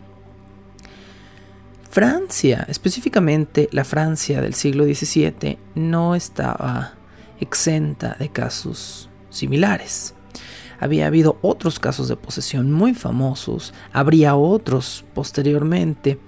[1.90, 6.94] Francia, específicamente la Francia del siglo XVII, no estaba
[7.38, 10.14] exenta de casos similares.
[10.80, 16.18] Había habido otros casos de posesión muy famosos, habría otros posteriormente,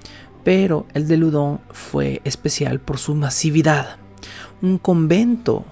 [0.45, 3.97] pero el de Ludon fue especial por su masividad.
[4.63, 5.65] Un convento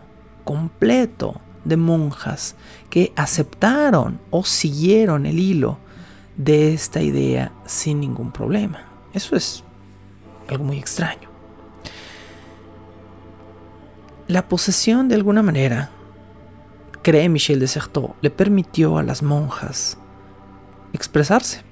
[0.43, 2.55] completo de monjas
[2.91, 5.79] que aceptaron o siguieron el hilo
[6.37, 8.85] de esta idea sin ningún problema.
[9.13, 9.63] Eso es
[10.49, 11.29] algo muy extraño.
[14.27, 15.91] La posesión de alguna manera,
[17.03, 19.99] cree Michel de Certeau, le permitió a las monjas
[20.93, 21.63] expresarse.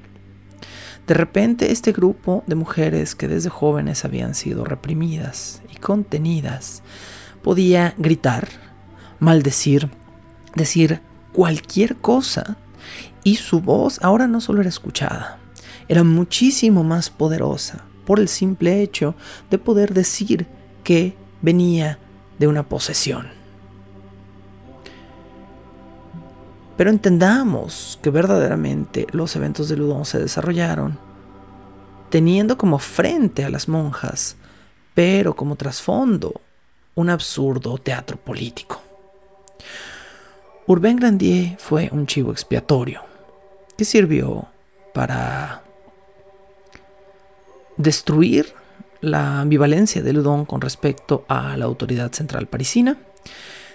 [1.07, 6.83] De repente este grupo de mujeres que desde jóvenes habían sido reprimidas y contenidas
[7.43, 8.49] podía gritar,
[9.23, 9.89] maldecir,
[10.57, 11.01] decir
[11.33, 12.57] cualquier cosa
[13.23, 15.39] y su voz ahora no solo era escuchada,
[15.87, 19.15] era muchísimo más poderosa por el simple hecho
[19.49, 20.49] de poder decir
[20.83, 22.01] que venía
[22.41, 23.29] de una posesión.
[26.77, 30.99] Pero entendamos que verdaderamente los eventos de Ludon se desarrollaron
[32.11, 34.35] teniendo como frente a las monjas,
[34.95, 36.41] pero como trasfondo
[36.97, 38.83] un absurdo teatro político.
[40.67, 43.03] Urbain Grandier fue un chivo expiatorio
[43.77, 44.47] que sirvió
[44.95, 45.63] para
[47.77, 48.55] destruir
[49.01, 52.97] la ambivalencia de Ludon con respecto a la autoridad central parisina.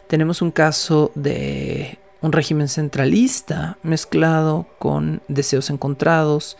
[0.08, 6.58] Tenemos un caso de un régimen centralista mezclado con deseos encontrados,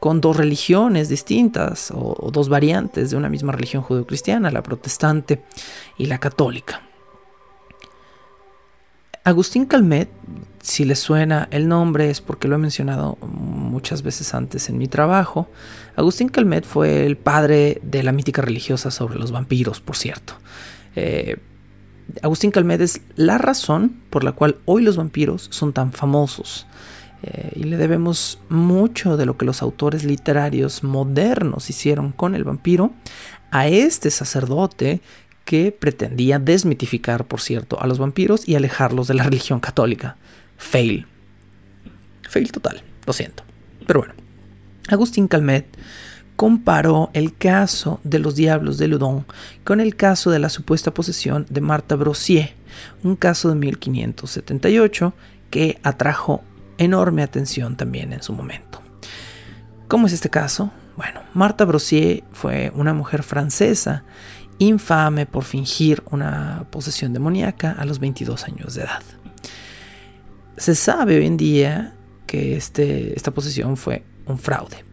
[0.00, 5.42] con dos religiones distintas o, dos variantes de una misma religión judeocristiana, la protestante
[5.98, 6.82] y la católica.
[9.26, 10.08] Agustín Calmet,
[10.62, 14.86] si le suena el nombre es porque lo he mencionado muchas veces antes en mi
[14.86, 15.48] trabajo.
[15.96, 20.34] Agustín Calmet fue el padre de la mítica religiosa sobre los vampiros, por cierto.
[20.94, 21.38] Eh,
[22.22, 26.68] Agustín Calmet es la razón por la cual hoy los vampiros son tan famosos.
[27.24, 32.44] Eh, y le debemos mucho de lo que los autores literarios modernos hicieron con el
[32.44, 32.92] vampiro
[33.50, 35.00] a este sacerdote
[35.46, 40.16] que pretendía desmitificar, por cierto, a los vampiros y alejarlos de la religión católica.
[40.58, 41.06] Fail.
[42.28, 43.44] Fail total, lo siento.
[43.86, 44.14] Pero bueno,
[44.88, 45.66] Agustín Calmet
[46.34, 49.24] comparó el caso de los diablos de Ludon
[49.64, 52.54] con el caso de la supuesta posesión de Martha Brossier,
[53.04, 55.14] un caso de 1578
[55.50, 56.42] que atrajo
[56.76, 58.82] enorme atención también en su momento.
[59.86, 60.72] ¿Cómo es este caso?
[60.96, 64.02] Bueno, Martha Brossier fue una mujer francesa
[64.58, 69.02] infame por fingir una posesión demoníaca a los 22 años de edad.
[70.56, 71.94] Se sabe hoy en día
[72.26, 74.84] que este, esta posesión fue un fraude.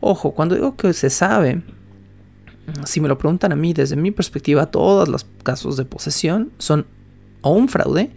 [0.00, 1.62] Ojo, cuando digo que se sabe,
[2.84, 6.86] si me lo preguntan a mí, desde mi perspectiva, todos los casos de posesión son
[7.42, 8.10] o un fraude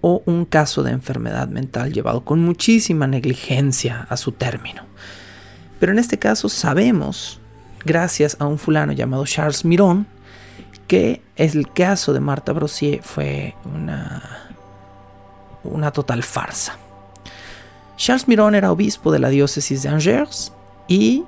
[0.00, 4.82] o un caso de enfermedad mental llevado con muchísima negligencia a su término.
[5.80, 7.40] Pero en este caso sabemos,
[7.84, 10.06] gracias a un fulano llamado Charles Miron,
[10.86, 14.50] que el caso de Marta Brossier fue una,
[15.64, 16.76] una total farsa.
[17.96, 20.52] Charles Miron era obispo de la diócesis de Angers
[20.86, 21.24] y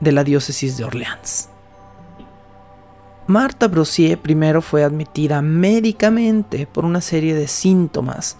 [0.00, 1.48] de la diócesis de Orleans.
[3.28, 8.36] Marta Brossier primero fue admitida médicamente por una serie de síntomas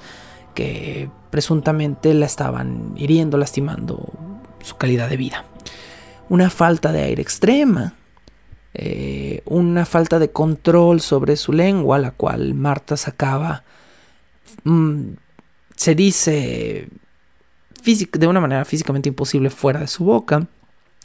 [0.55, 4.13] que presuntamente la estaban hiriendo, lastimando
[4.63, 5.45] su calidad de vida.
[6.29, 7.95] Una falta de aire extrema,
[8.79, 13.65] eh, una falta de control sobre su lengua, la cual Marta sacaba,
[14.65, 15.13] mm,
[15.75, 16.89] se dice,
[18.13, 20.47] de una manera físicamente imposible fuera de su boca.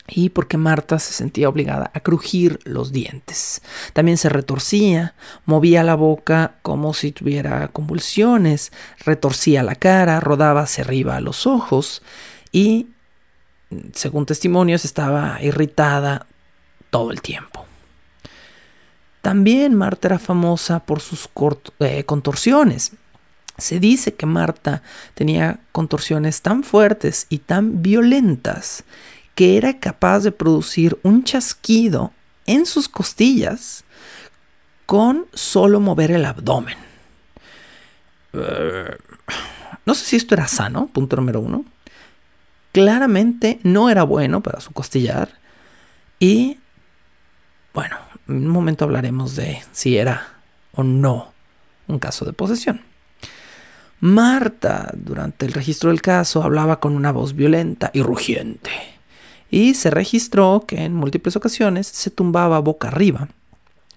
[0.08, 3.62] Y porque Marta se sentía obligada a crujir los dientes.
[3.94, 5.14] También se retorcía,
[5.46, 8.74] movía la boca como si tuviera convulsiones,
[9.06, 12.02] retorcía la cara, rodaba hacia arriba los ojos
[12.52, 12.88] y,
[13.94, 16.26] según testimonios, estaba irritada
[16.92, 17.51] todo el tiempo.
[19.22, 21.30] También Marta era famosa por sus
[21.80, 22.94] eh, contorsiones.
[23.58, 24.82] Se dice que Marta
[25.14, 28.84] tenía contorsiones tan fuertes y tan violentas
[29.36, 32.12] que era capaz de producir un chasquido
[32.48, 33.84] en sus costillas
[34.88, 36.78] con solo mover el abdomen.
[38.34, 38.98] Eh,
[39.86, 41.66] no sé si esto era sano, punto número uno.
[42.72, 45.40] Claramente no era bueno para su costillar.
[46.20, 46.60] Y
[47.74, 47.98] bueno,
[48.32, 50.40] en un momento hablaremos de si era
[50.74, 51.32] o no
[51.88, 52.82] un caso de posesión.
[54.00, 58.72] Marta, durante el registro del caso, hablaba con una voz violenta y rugiente.
[59.52, 63.28] Y se registró que en múltiples ocasiones se tumbaba boca arriba,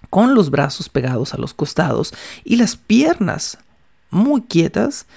[0.09, 2.13] con los brazos pegados a los costados
[2.43, 3.57] y las piernas
[4.11, 5.07] muy quietas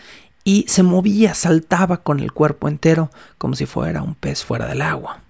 [0.45, 4.81] y se movía, saltaba con el cuerpo entero como si fuera un pez fuera del
[4.81, 5.21] agua.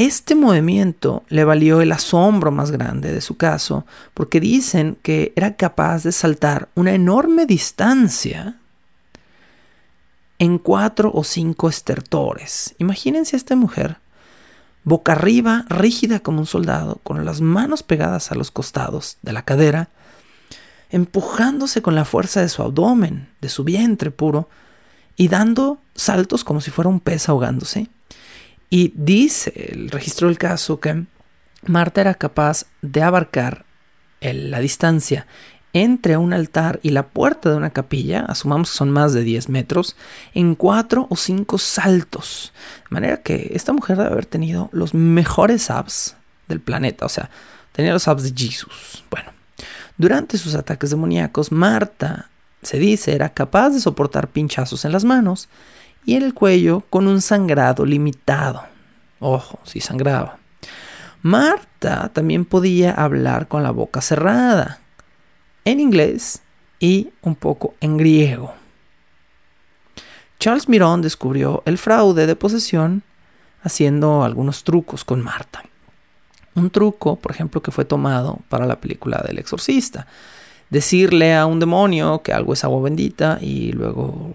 [0.00, 3.84] Este movimiento le valió el asombro más grande de su caso,
[4.14, 8.56] porque dicen que era capaz de saltar una enorme distancia
[10.38, 12.74] en cuatro o cinco estertores.
[12.78, 13.98] Imagínense a esta mujer,
[14.84, 19.42] boca arriba, rígida como un soldado, con las manos pegadas a los costados de la
[19.42, 19.90] cadera,
[20.88, 24.48] empujándose con la fuerza de su abdomen, de su vientre puro,
[25.16, 27.90] y dando saltos como si fuera un pez ahogándose.
[28.70, 31.04] Y dice el registro del caso que
[31.66, 33.64] Marta era capaz de abarcar
[34.20, 35.26] la distancia
[35.72, 39.48] entre un altar y la puerta de una capilla, asumamos que son más de 10
[39.48, 39.96] metros,
[40.34, 42.52] en cuatro o cinco saltos.
[42.88, 46.16] De manera que esta mujer debe haber tenido los mejores abs
[46.48, 47.30] del planeta, o sea,
[47.72, 49.04] tenía los abs de Jesus.
[49.10, 49.30] Bueno,
[49.96, 52.30] durante sus ataques demoníacos, Marta,
[52.62, 55.48] se dice, era capaz de soportar pinchazos en las manos
[56.04, 58.62] y el cuello con un sangrado limitado.
[59.18, 60.38] Ojo, si sangraba.
[61.22, 64.80] Marta también podía hablar con la boca cerrada,
[65.64, 66.42] en inglés
[66.78, 68.54] y un poco en griego.
[70.38, 73.02] Charles Miron descubrió el fraude de posesión
[73.62, 75.62] haciendo algunos trucos con Marta
[76.54, 80.06] un truco, por ejemplo, que fue tomado para la película del exorcista.
[80.68, 84.29] Decirle a un demonio que algo es agua bendita y luego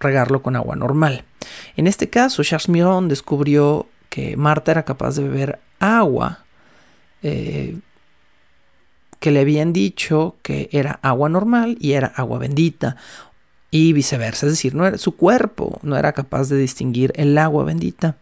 [0.00, 1.24] regarlo con agua normal.
[1.76, 6.44] En este caso, Charles Miron descubrió que Marta era capaz de beber agua
[7.22, 7.78] eh,
[9.20, 12.96] que le habían dicho que era agua normal y era agua bendita
[13.70, 14.46] y viceversa.
[14.46, 18.16] Es decir, no era, su cuerpo no era capaz de distinguir el agua bendita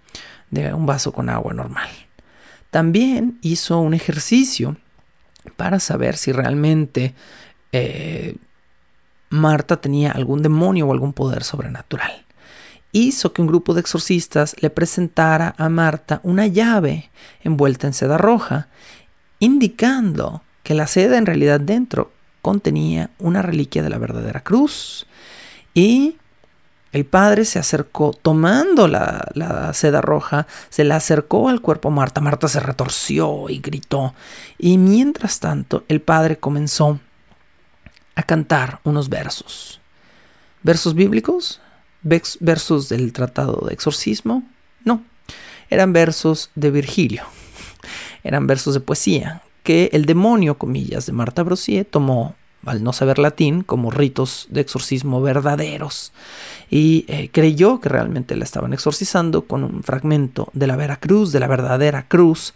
[0.51, 1.89] de un vaso con agua normal.
[2.71, 4.77] También hizo un ejercicio
[5.57, 7.15] para saber si realmente
[7.73, 8.37] eh,
[9.31, 12.25] Marta tenía algún demonio o algún poder sobrenatural.
[12.93, 17.11] Hizo que un grupo de exorcistas le presentara a Marta una llave
[17.43, 18.69] envuelta en seda roja,
[19.39, 22.13] indicando que la seda en realidad dentro
[22.43, 25.07] contenía una reliquia de la verdadera cruz.
[25.75, 26.17] Y
[26.93, 32.23] el padre se acercó tomando la, seda roja, se la acercó al cuerpo Marta.
[32.23, 34.15] Marta se retorció y gritó.
[34.59, 37.01] Y mientras tanto, el padre comenzó
[38.17, 39.81] a cantar unos versos.
[40.63, 41.61] ¿Versos bíblicos?
[42.03, 44.43] ¿Versos del tratado de exorcismo?
[44.85, 45.03] No,
[45.71, 47.25] eran versos de Virgilio.
[48.25, 53.19] Eran versos de poesía que el demonio, comillas, de Marta Brosier tomó al no saber
[53.19, 56.13] latín, como ritos de exorcismo verdaderos,
[56.69, 61.41] y eh, creyó que realmente la estaban exorcizando con un fragmento de la Veracruz, de
[61.41, 62.55] la verdadera cruz,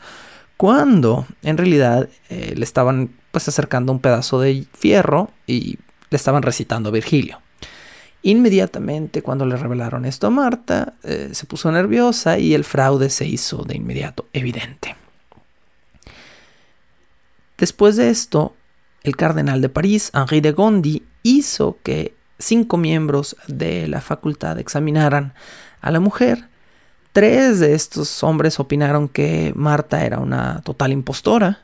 [0.57, 5.79] cuando en realidad eh, le estaban pues acercando un pedazo de fierro y
[6.11, 7.41] le estaban recitando Virgilio.
[8.23, 13.27] Inmediatamente cuando le revelaron esto a Marta, eh, se puso nerviosa y el fraude se
[13.27, 14.97] hizo de inmediato evidente.
[17.57, 18.55] Después de esto,
[19.03, 25.35] el cardenal de París, Henri de Gondi, hizo que cinco miembros de la facultad examinaran
[25.81, 26.49] a la mujer.
[27.13, 31.61] Tres de estos hombres opinaron que Marta era una total impostora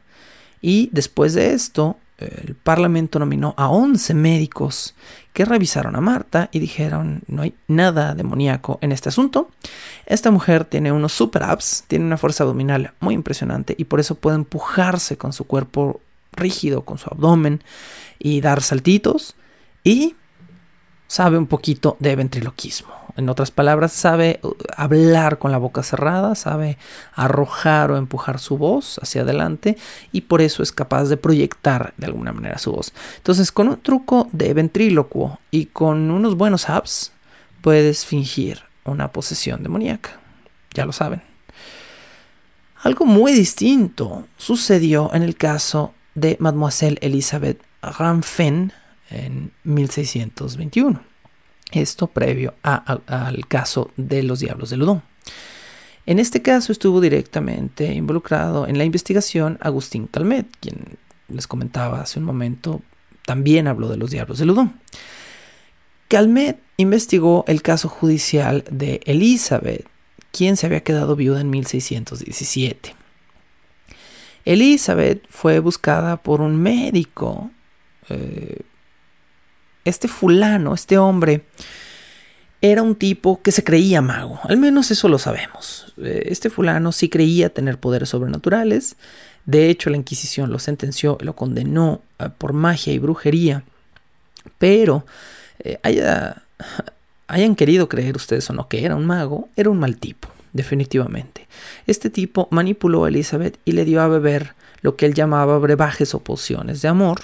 [0.67, 4.97] y después de esto el Parlamento nominó a 11 médicos
[5.33, 9.49] que revisaron a Marta y dijeron no hay nada demoníaco en este asunto.
[10.07, 14.17] Esta mujer tiene unos super abs, tiene una fuerza abdominal muy impresionante y por eso
[14.17, 16.01] puede empujarse con su cuerpo
[16.33, 17.63] rígido con su abdomen
[18.19, 19.37] y dar saltitos
[19.85, 20.17] y
[21.07, 23.06] sabe un poquito de ventriloquismo.
[23.17, 26.77] En otras palabras, sabe uh, hablar con la boca cerrada, sabe
[27.15, 29.77] arrojar o empujar su voz hacia adelante
[30.13, 32.93] y por eso es capaz de proyectar de alguna manera su voz.
[33.17, 37.13] Entonces, con un truco de ventrílocuo y con unos buenos apps,
[37.63, 40.21] puedes fingir una posesión demoníaca.
[40.75, 41.23] Ya lo saben.
[42.83, 48.73] Algo muy distinto sucedió en el caso de Mademoiselle Elizabeth Ramfen
[49.11, 51.01] en 1621.
[51.77, 55.03] Esto previo al caso de los Diablos de Ludón.
[56.07, 60.99] En este caso estuvo directamente involucrado en la investigación Agustín Calmet, quien
[61.29, 62.81] les comentaba hace un momento,
[63.25, 64.81] también habló de los diablos de Ludón.
[66.09, 69.87] Calmet investigó el caso judicial de Elizabeth,
[70.31, 72.95] quien se había quedado viuda en 1617.
[74.45, 77.51] Elizabeth fue buscada por un médico.
[78.09, 78.61] Eh,
[79.89, 81.45] este fulano, este hombre,
[82.61, 85.95] era un tipo que se creía mago, al menos eso lo sabemos.
[85.99, 88.97] Eh, este fulano sí creía tener poderes sobrenaturales,
[89.45, 93.63] de hecho la Inquisición lo sentenció, lo condenó eh, por magia y brujería,
[94.59, 95.05] pero
[97.29, 101.47] hayan querido creer ustedes o no que era un mago, era un mal tipo definitivamente.
[101.87, 106.15] Este tipo manipuló a Elizabeth y le dio a beber lo que él llamaba brebajes
[106.15, 107.21] o pociones de amor,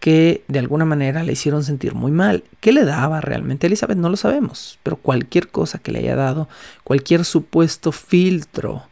[0.00, 2.42] que de alguna manera le hicieron sentir muy mal.
[2.60, 3.98] ¿Qué le daba realmente Elizabeth?
[3.98, 6.48] No lo sabemos, pero cualquier cosa que le haya dado,
[6.82, 8.86] cualquier supuesto filtro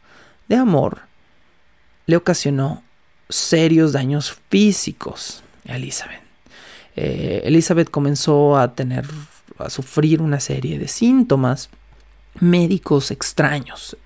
[0.48, 1.00] de amor,
[2.06, 2.82] le ocasionó
[3.28, 6.20] serios daños físicos a Elizabeth.
[6.96, 9.06] Eh, Elizabeth comenzó a tener,
[9.58, 11.70] a sufrir una serie de síntomas
[12.38, 13.96] médicos extraños.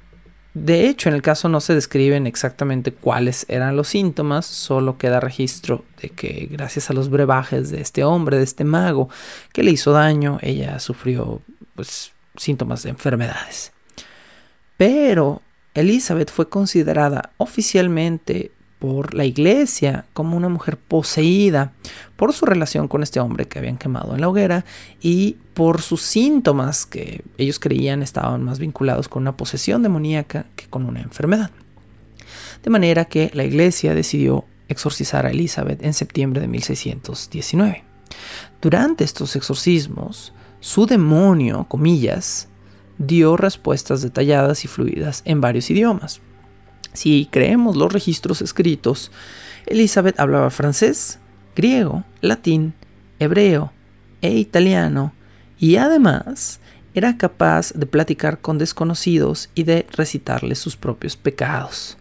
[0.55, 5.19] De hecho, en el caso no se describen exactamente cuáles eran los síntomas, solo queda
[5.19, 9.09] registro de que gracias a los brebajes de este hombre, de este mago,
[9.53, 11.41] que le hizo daño, ella sufrió
[11.75, 13.73] pues, síntomas de enfermedades.
[14.77, 15.41] Pero
[15.75, 21.71] Elizabeth fue considerada oficialmente por la iglesia como una mujer poseída
[22.17, 24.65] por su relación con este hombre que habían quemado en la hoguera
[25.01, 30.67] y por sus síntomas que ellos creían estaban más vinculados con una posesión demoníaca que
[30.67, 31.53] con una enfermedad.
[32.65, 37.85] De manera que la iglesia decidió exorcizar a Elizabeth en septiembre de 1619.
[38.61, 42.49] Durante estos exorcismos, su demonio, comillas,
[42.99, 46.21] dio respuestas detalladas y fluidas en varios idiomas.
[46.93, 49.11] Si creemos los registros escritos,
[49.67, 51.19] Elizabeth hablaba francés,
[51.57, 52.75] griego, latín,
[53.19, 53.73] hebreo
[54.21, 55.13] e italiano
[55.59, 56.61] y además
[56.95, 61.97] era capaz de platicar con desconocidos y de recitarles sus propios pecados.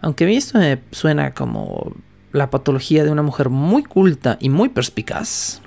[0.00, 1.94] Aunque a mí esto me suena como
[2.32, 5.62] la patología de una mujer muy culta y muy perspicaz,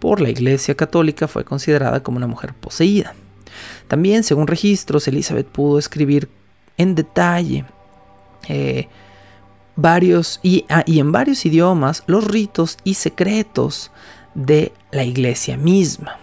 [0.00, 3.14] por la Iglesia Católica fue considerada como una mujer poseída.
[3.88, 6.28] También, según registros, Elizabeth pudo escribir
[6.76, 7.64] en detalle
[8.48, 8.88] eh,
[9.76, 13.90] varios ah, y, en varios idiomas los ritos y secretos
[14.34, 16.18] de la iglesia misma.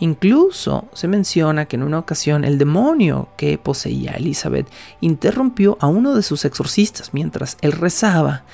[0.00, 4.68] Incluso se menciona que en una ocasión el demonio que poseía Elizabeth
[5.00, 8.44] interrumpió a uno de sus exorcistas mientras él rezaba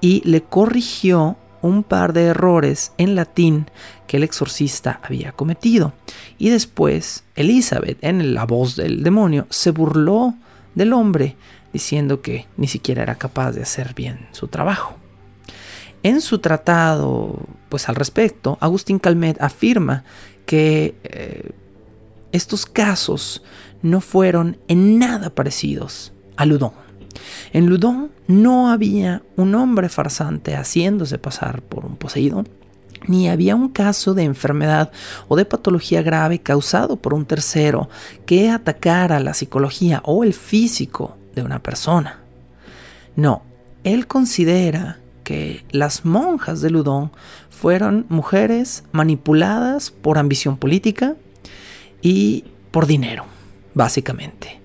[0.00, 3.66] y le corrigió un par de errores en latín
[4.06, 5.92] que el exorcista había cometido.
[6.38, 10.34] Y después Elizabeth, en la voz del demonio, se burló
[10.74, 11.36] del hombre
[11.72, 14.96] diciendo que ni siquiera era capaz de hacer bien su trabajo.
[16.02, 20.04] En su tratado, pues al respecto, Agustín Calmet afirma
[20.46, 21.50] que eh,
[22.32, 23.42] estos casos
[23.82, 26.72] no fueron en nada parecidos a Ludón.
[27.52, 32.44] En Ludón no había un hombre farsante haciéndose pasar por un poseído,
[33.06, 34.90] ni había un caso de enfermedad
[35.28, 37.88] o de patología grave causado por un tercero
[38.26, 42.20] que atacara la psicología o el físico de una persona.
[43.16, 43.42] No,
[43.84, 47.12] él considera que las monjas de Ludón
[47.50, 51.14] fueron mujeres manipuladas por ambición política
[52.00, 53.26] y por dinero,
[53.74, 54.61] básicamente.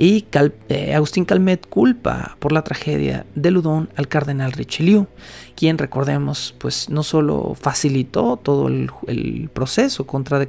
[0.00, 0.24] Y
[0.70, 5.08] eh, Agustín Calmet culpa por la tragedia de Ludón al cardenal Richelieu,
[5.54, 10.48] quien recordemos, pues no solo facilitó todo el, proceso contra de,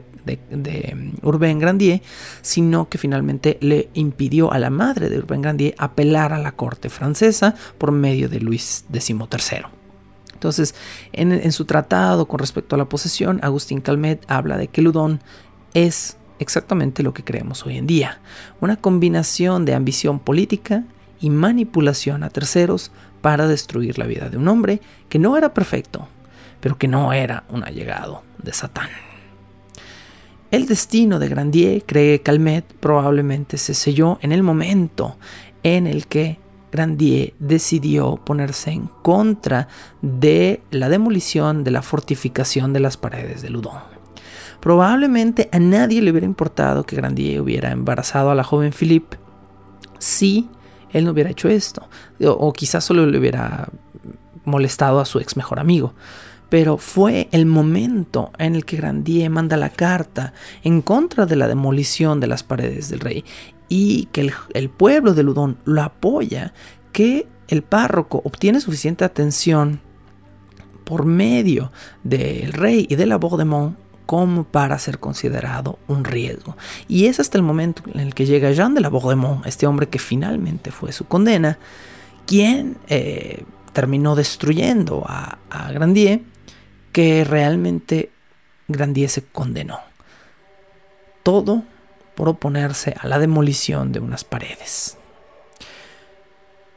[0.96, 2.02] mm, Urbain Grandier,
[2.42, 6.90] sino que finalmente le impidió a la madre de Urbain Grandier apelar a la corte
[6.90, 9.64] francesa por medio de Luis XIII.
[10.32, 10.76] Entonces,
[11.12, 15.20] en, en su tratado con respecto a la posesión, Agustín Calmet habla de que Ludón
[15.74, 18.20] es exactamente lo que creemos hoy en día,
[18.60, 20.84] una combinación de ambición política
[21.20, 26.08] y manipulación a terceros para destruir la vida de un hombre que no era perfecto,
[26.60, 28.90] pero que no era un allegado de Satán.
[30.50, 35.18] El destino de Grandier, cree Calmet, probablemente se selló en el momento
[35.64, 36.40] en el que
[36.72, 39.68] Grandier decidió ponerse en contra
[40.02, 44.01] de la demolición de la fortificación de las paredes de Ludon.
[44.62, 49.18] Probablemente a nadie le hubiera importado que Grandier hubiera embarazado a la joven Philippe
[49.98, 50.48] si
[50.92, 51.90] él no hubiera hecho esto.
[52.24, 53.70] O, quizás solo le hubiera
[54.46, 55.94] molestado a su ex mejor amigo.
[56.50, 60.34] Pero fue el momento en el que Grandier manda la carta
[60.64, 63.26] en contra de la demolición de las paredes del rey
[63.68, 66.54] y que el, pueblo de Ludón lo apoya
[66.92, 69.80] que el párroco obtiene suficiente atención
[70.84, 71.72] por medio
[72.04, 73.78] del rey y de la Baudemont
[74.12, 76.58] como para ser considerado un riesgo.
[76.90, 79.88] Y es hasta el momento en el que llega Jean de la Baudemont, este hombre
[79.88, 81.58] que finalmente fue su condena,
[82.26, 86.24] quien eh, terminó destruyendo a, a Grandier,
[86.92, 88.12] que realmente
[88.68, 89.80] Grandier se condenó.
[91.24, 91.64] Todo
[92.14, 94.98] por oponerse a la demolición de unas paredes.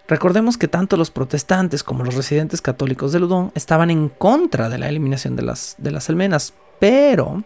[0.07, 4.78] Recordemos que tanto los protestantes como los residentes católicos de Ludón estaban en contra de
[4.78, 7.43] la eliminación de las, de las almenas, pero,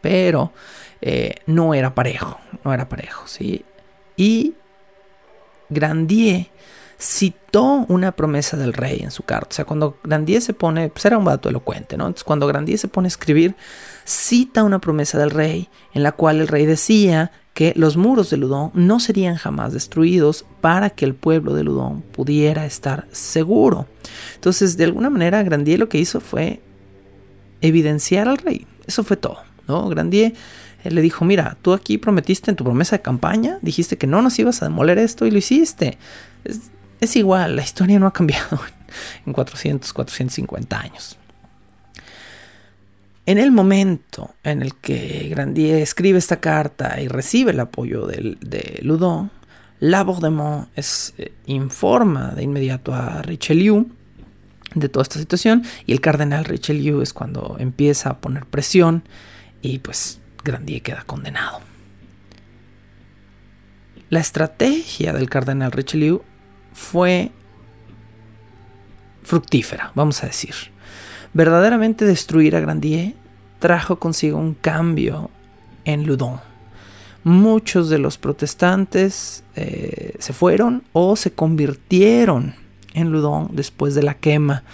[0.00, 0.52] pero
[1.00, 3.64] eh, no era parejo, no era parejo, ¿sí?
[4.16, 4.54] Y
[5.68, 6.48] Grandier
[6.98, 9.48] citó una promesa del rey en su carta.
[9.50, 12.06] O sea, cuando Grandier se pone, pues era un vato elocuente, ¿no?
[12.06, 13.54] Entonces, cuando Grandier se pone a escribir,
[14.04, 18.36] cita una promesa del rey en la cual el rey decía que los muros de
[18.36, 23.86] Ludón no serían jamás destruidos para que el pueblo de Ludón pudiera estar seguro.
[24.34, 26.60] Entonces, de alguna manera, Grandier lo que hizo fue
[27.60, 28.66] evidenciar al rey.
[28.86, 29.88] Eso fue todo, ¿no?
[29.88, 30.34] Grandier
[30.84, 34.38] le dijo, mira, tú aquí prometiste en tu promesa de campaña, dijiste que no nos
[34.38, 35.98] ibas a demoler esto y lo hiciste.
[37.00, 38.60] Es, igual, la historia no ha cambiado
[39.26, 41.18] en 400, 450 años.
[43.26, 48.38] En el momento en el que Grandier escribe esta carta y recibe el apoyo de,
[48.40, 49.30] de Ludon,
[49.80, 53.86] la Baudemont es, eh, informa de inmediato a Richelieu
[54.74, 59.02] de toda esta situación y el cardenal Richelieu es cuando empieza a poner presión
[59.62, 61.60] y pues Grandier queda condenado.
[64.10, 66.22] La estrategia del cardenal Richelieu
[66.72, 67.30] fue
[69.22, 70.54] fructífera, vamos a decir.
[71.34, 73.14] Verdaderamente destruir a Grandier
[73.58, 75.30] trajo consigo un cambio
[75.84, 76.40] en Ludon.
[77.24, 82.54] Muchos de los protestantes eh, se fueron o se convirtieron
[83.00, 84.64] en Ludon después de la quema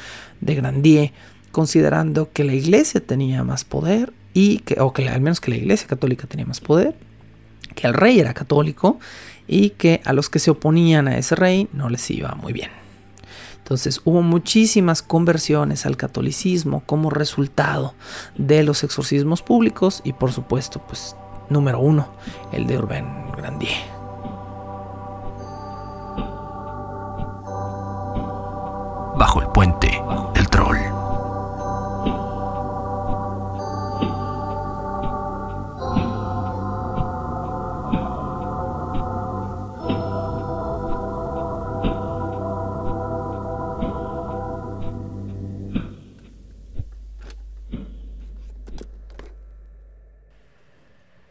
[0.41, 1.13] de Grandier,
[1.53, 5.57] considerando que la iglesia tenía más poder y que, o que al menos que la
[5.57, 6.95] iglesia católica tenía más poder,
[7.75, 8.99] que el rey era católico
[9.47, 12.71] y que a los que se oponían a ese rey no les iba muy bien.
[13.59, 17.95] Entonces hubo muchísimas conversiones al catolicismo como resultado
[18.37, 21.17] de los exorcismos públicos y por supuesto, pues
[21.49, 22.09] número uno,
[22.53, 23.94] el de Urbain Grandier.
[29.17, 30.03] Bajo el puente
[30.35, 30.79] del troll.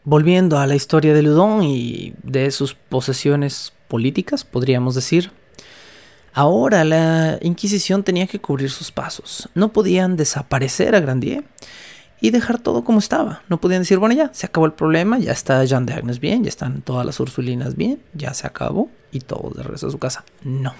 [0.06, 5.32] Volviendo a la historia de Ludón y de sus posesiones políticas, podríamos decir,
[6.34, 9.48] ahora la Inquisición tenía que cubrir sus pasos.
[9.54, 11.44] No podían desaparecer a Grandier
[12.20, 13.42] y dejar todo como estaba.
[13.48, 16.44] No podían decir, bueno, ya se acabó el problema, ya está Jean de Agnes bien,
[16.44, 19.98] ya están todas las Ursulinas bien, ya se acabó y todo de regreso a su
[19.98, 20.24] casa.
[20.42, 20.74] No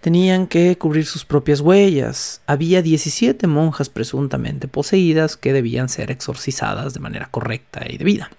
[0.00, 2.40] tenían que cubrir sus propias huellas.
[2.46, 8.30] Había 17 monjas presuntamente poseídas que debían ser exorcizadas de manera correcta y debida.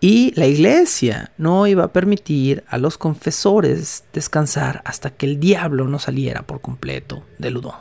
[0.00, 5.86] Y la iglesia no iba a permitir a los confesores descansar hasta que el diablo
[5.88, 7.76] no saliera por completo del ludón.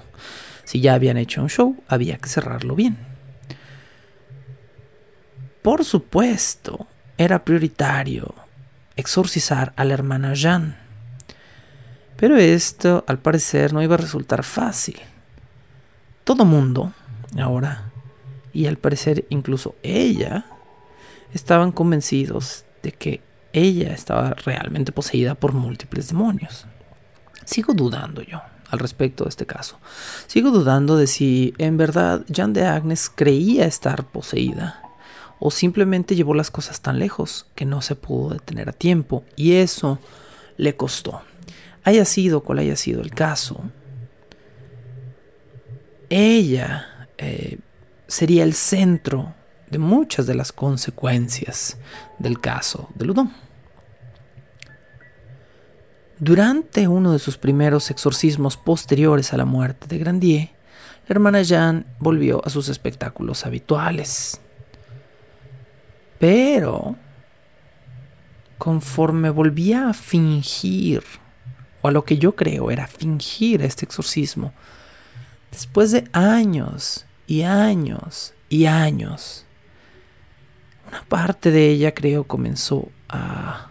[0.64, 2.98] Si ya habían hecho un show, había que cerrarlo bien.
[5.62, 6.88] Por supuesto,
[7.18, 8.34] era prioritario
[8.96, 10.86] exorcizar a la hermana Jeanne
[12.16, 15.00] pero esto, al parecer, no iba a resultar fácil.
[16.24, 16.94] Todo mundo,
[17.38, 17.92] ahora,
[18.54, 20.46] y al parecer incluso ella,
[21.34, 23.22] estaban convencidos de que
[23.54, 26.66] ella estaba realmente poseída por múltiples demonios.
[27.46, 29.80] Sigo dudando yo al respecto de este caso.
[30.28, 34.82] Sigo dudando de si en verdad Jean de Agnes creía estar poseída
[35.40, 39.54] o simplemente llevó las cosas tan lejos que no se pudo detener a tiempo y
[39.54, 40.00] eso
[40.58, 41.22] le costó
[41.86, 43.64] haya sido cual haya sido el caso,
[46.10, 47.60] ella eh,
[48.08, 49.34] sería el centro
[49.70, 51.78] de muchas de las consecuencias
[52.20, 53.32] del caso de Ludon.
[56.20, 60.50] Durante uno de sus primeros exorcismos posteriores a la muerte de Grandier,
[61.08, 64.40] la hermana Jeanne volvió a sus espectáculos habituales.
[66.18, 66.96] Pero,
[68.58, 71.04] conforme volvía a fingir
[71.82, 74.54] o a lo que yo creo era fingir este exorcismo,
[75.52, 79.45] después de años y años y años,
[80.88, 83.68] una parte de ella creo comenzó a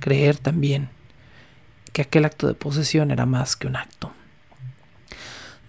[0.00, 0.88] creer también
[1.92, 4.12] que aquel acto de posesión era más que un acto.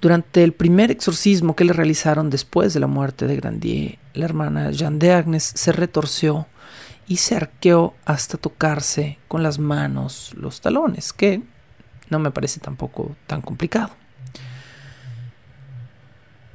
[0.01, 4.71] Durante el primer exorcismo que le realizaron después de la muerte de Grandier, la hermana
[4.71, 6.47] Jeanne de Agnes se retorció
[7.07, 11.41] y se arqueó hasta tocarse con las manos los talones, que
[12.09, 13.89] no me parece tampoco tan complicado.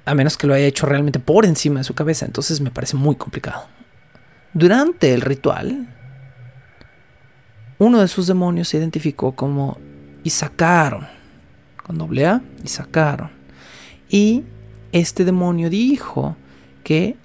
[0.05, 2.97] A menos que lo haya hecho realmente por encima de su cabeza, entonces me parece
[2.97, 3.67] muy complicado.
[4.55, 5.89] Durante el ritual,
[7.79, 9.79] uno de sus demonios se identificó como
[10.25, 11.07] Isacaron,
[11.83, 13.31] con doble A, Isacaron.
[14.11, 14.45] Y
[14.93, 16.37] este demonio dijo
[16.85, 17.17] que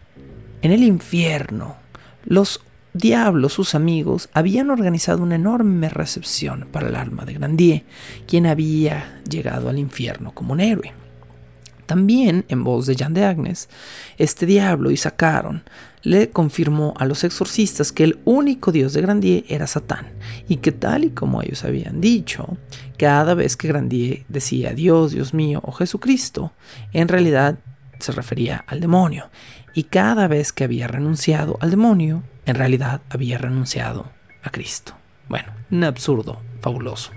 [0.62, 1.76] en el infierno
[2.24, 2.62] los
[2.94, 7.84] diablos, sus amigos, habían organizado una enorme recepción para el alma de Grandier,
[8.26, 10.94] quien había llegado al infierno como un héroe.
[11.86, 13.70] También, en voz de Jean de Agnes,
[14.18, 15.64] este diablo y sacaron
[16.08, 20.08] le confirmó a los exorcistas que el único dios de Grandier era Satán,
[20.48, 22.58] y que tal y como ellos habían dicho,
[22.98, 26.54] cada vez que Grandier decía Dios, Dios mío o Jesucristo,
[26.94, 27.60] en realidad
[28.00, 29.30] se refería al demonio,
[29.74, 34.10] y cada vez que había renunciado al demonio, en realidad había renunciado
[34.44, 34.94] a Cristo.
[35.28, 37.12] Bueno, un absurdo, fabuloso.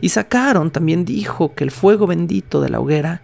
[0.00, 3.22] Y Sacaron también dijo que el fuego bendito de la hoguera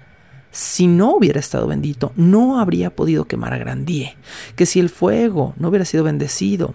[0.53, 4.17] si no hubiera estado bendito, no habría podido quemar a Grandier.
[4.55, 6.75] Que si el fuego no hubiera sido bendecido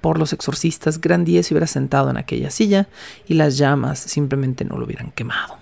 [0.00, 2.88] por los exorcistas, Grandier se hubiera sentado en aquella silla
[3.26, 5.58] y las llamas simplemente no lo hubieran quemado.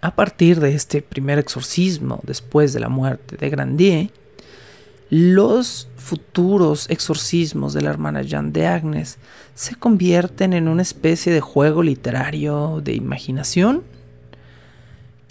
[0.00, 4.10] A partir de este primer exorcismo, después de la muerte de Grandier,
[5.10, 9.18] los futuros exorcismos de la hermana Jeanne de Agnes
[9.54, 13.82] se convierten en una especie de juego literario de imaginación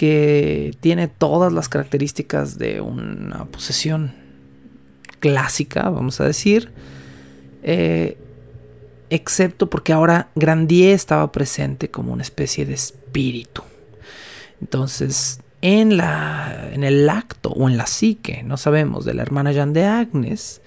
[0.01, 4.15] que tiene todas las características de una posesión
[5.19, 6.71] clásica, vamos a decir,
[7.61, 8.17] eh,
[9.11, 13.61] excepto porque ahora Grandier estaba presente como una especie de espíritu.
[14.59, 19.51] Entonces, en, la, en el acto o en la psique, no sabemos, de la hermana
[19.51, 20.61] Jeanne de Agnes,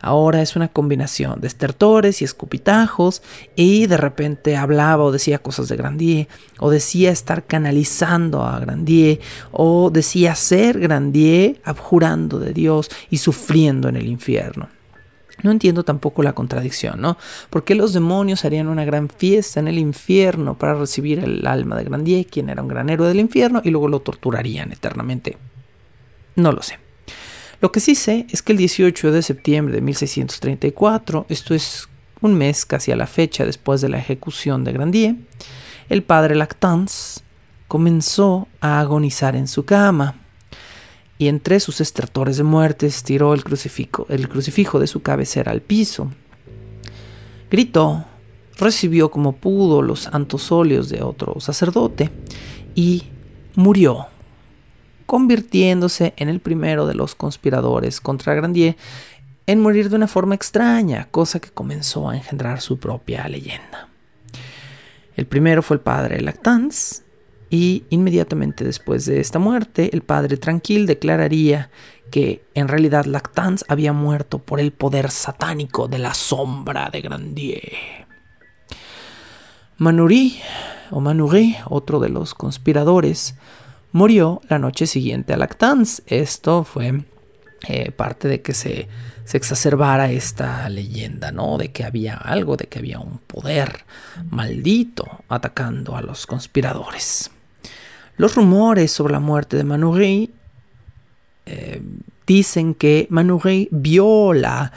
[0.00, 3.22] Ahora es una combinación de estertores y escupitajos
[3.56, 6.28] y de repente hablaba o decía cosas de Grandier
[6.58, 9.20] o decía estar canalizando a Grandier
[9.50, 14.68] o decía ser Grandier abjurando de Dios y sufriendo en el infierno.
[15.42, 17.16] No entiendo tampoco la contradicción, ¿no?
[17.50, 21.76] ¿Por qué los demonios harían una gran fiesta en el infierno para recibir el alma
[21.76, 25.36] de Grandier, quien era un gran héroe del infierno, y luego lo torturarían eternamente?
[26.34, 26.78] No lo sé.
[27.60, 31.88] Lo que sí sé es que el 18 de septiembre de 1634, esto es
[32.20, 35.16] un mes casi a la fecha después de la ejecución de Grandier,
[35.88, 37.20] el padre Lactance
[37.66, 40.14] comenzó a agonizar en su cama
[41.18, 45.60] y entre sus estertores de muerte estiró el crucifijo, el crucifijo de su cabecera al
[45.60, 46.12] piso.
[47.50, 48.04] Gritó,
[48.56, 52.10] recibió como pudo los antosolios de otro sacerdote
[52.76, 53.04] y
[53.56, 54.06] murió
[55.08, 58.76] convirtiéndose en el primero de los conspiradores contra Grandier
[59.46, 63.88] en morir de una forma extraña, cosa que comenzó a engendrar su propia leyenda.
[65.16, 67.04] El primero fue el padre Lactance,
[67.48, 71.70] y inmediatamente después de esta muerte, el padre Tranquil declararía
[72.10, 78.06] que en realidad Lactance había muerto por el poder satánico de la sombra de Grandier.
[79.78, 80.38] Manoury,
[80.90, 83.36] o Manoury, otro de los conspiradores,
[83.92, 86.02] murió la noche siguiente a Lactance.
[86.06, 87.04] Esto fue
[87.66, 88.88] eh, parte de que se,
[89.24, 91.58] se, exacerbara esta leyenda, ¿no?
[91.58, 93.84] De que había algo, de que había un poder
[94.30, 97.30] maldito atacando a los conspiradores.
[98.16, 100.32] Los rumores sobre la muerte de Manoury
[101.46, 101.82] eh,
[102.26, 104.72] dicen que Manoury vio la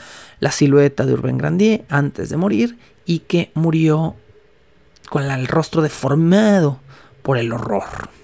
[0.52, 4.16] silueta de Urbain Grandier antes de morir y que murió
[5.10, 6.80] con el rostro deformado
[7.22, 8.21] por el horror.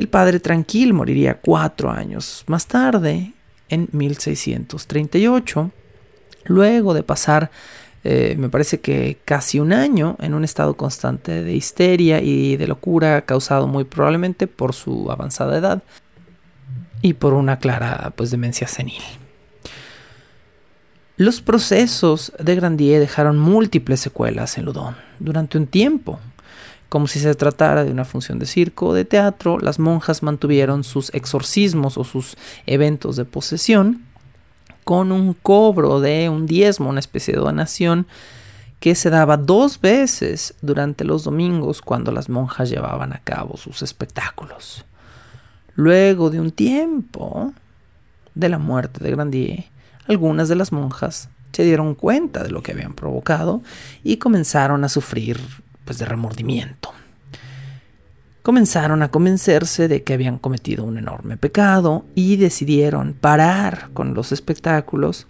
[0.00, 3.34] El padre Tranquil moriría cuatro años más tarde,
[3.68, 5.70] en 1638,
[6.46, 7.50] luego de pasar,
[8.02, 12.66] eh, me parece que casi un año, en un estado constante de histeria y de
[12.66, 15.82] locura causado muy probablemente por su avanzada edad
[17.02, 19.02] y por una clara pues, demencia senil.
[21.18, 26.18] Los procesos de Grandier dejaron múltiples secuelas en Ludon durante un tiempo,
[26.90, 30.82] como si se tratara de una función de circo o de teatro, las monjas mantuvieron
[30.82, 32.36] sus exorcismos o sus
[32.66, 34.02] eventos de posesión
[34.82, 38.08] con un cobro de un diezmo, una especie de donación
[38.80, 43.82] que se daba dos veces durante los domingos cuando las monjas llevaban a cabo sus
[43.82, 44.84] espectáculos.
[45.76, 47.52] Luego de un tiempo
[48.34, 49.64] de la muerte de Grandier,
[50.08, 53.62] algunas de las monjas se dieron cuenta de lo que habían provocado
[54.02, 55.38] y comenzaron a sufrir
[55.84, 56.92] pues de remordimiento.
[58.42, 64.32] Comenzaron a convencerse de que habían cometido un enorme pecado y decidieron parar con los
[64.32, 65.26] espectáculos,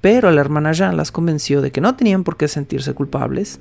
[0.00, 3.58] pero la hermana Jean las convenció de que no tenían por qué sentirse culpables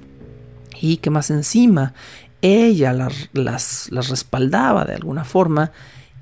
[0.79, 1.93] y que más encima
[2.41, 5.71] ella las, las, respaldaba de alguna forma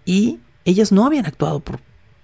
[0.05, 1.79] y ellas no habían actuado por,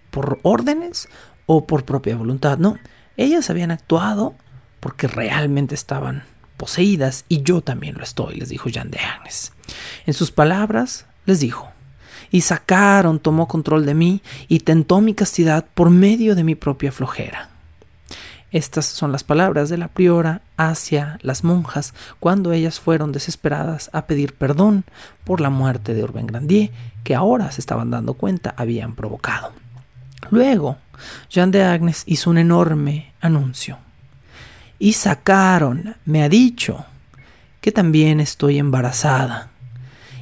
[0.10, 1.10] por órdenes
[1.48, 2.78] o por propia voluntad, no,
[3.18, 4.36] ellas habían actuado
[4.80, 6.24] porque realmente estaban
[6.60, 9.54] poseídas y yo también lo estoy, les dijo Jean de Agnes.
[10.06, 11.70] En sus palabras les dijo,
[12.30, 16.92] y sacaron, tomó control de mí y tentó mi castidad por medio de mi propia
[16.92, 17.50] flojera.
[18.52, 24.06] Estas son las palabras de la priora hacia las monjas cuando ellas fueron desesperadas a
[24.06, 24.86] pedir perdón
[25.24, 26.72] por la muerte de Urbain Grandier
[27.04, 29.54] que ahora se estaban dando cuenta habían provocado.
[30.32, 30.78] Luego,
[31.30, 33.78] Jean de Agnes hizo un enorme anuncio.
[34.80, 36.86] Y sacaron, me ha dicho,
[37.62, 39.52] que también estoy embarazada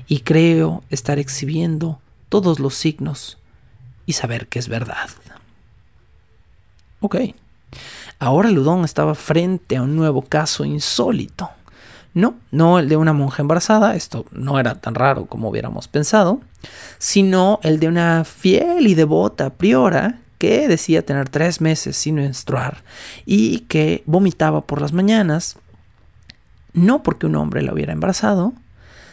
[0.07, 1.99] y creo estar exhibiendo
[2.29, 3.37] todos los signos
[4.05, 5.09] y saber que es verdad.
[6.99, 7.17] Ok.
[8.19, 11.51] Ahora Ludón estaba frente a un nuevo caso insólito.
[12.15, 16.41] No, no el de una monja embarazada, esto no era tan raro como hubiéramos pensado,
[16.97, 22.83] sino el de una fiel y devota priora que decía tener tres meses sin menstruar
[23.25, 25.57] y que vomitaba por las mañanas,
[26.73, 28.53] no porque un hombre la hubiera embarazado,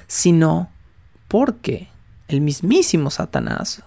[0.06, 0.70] sino
[1.28, 1.88] porque
[2.28, 3.82] el mismísimo Satanás,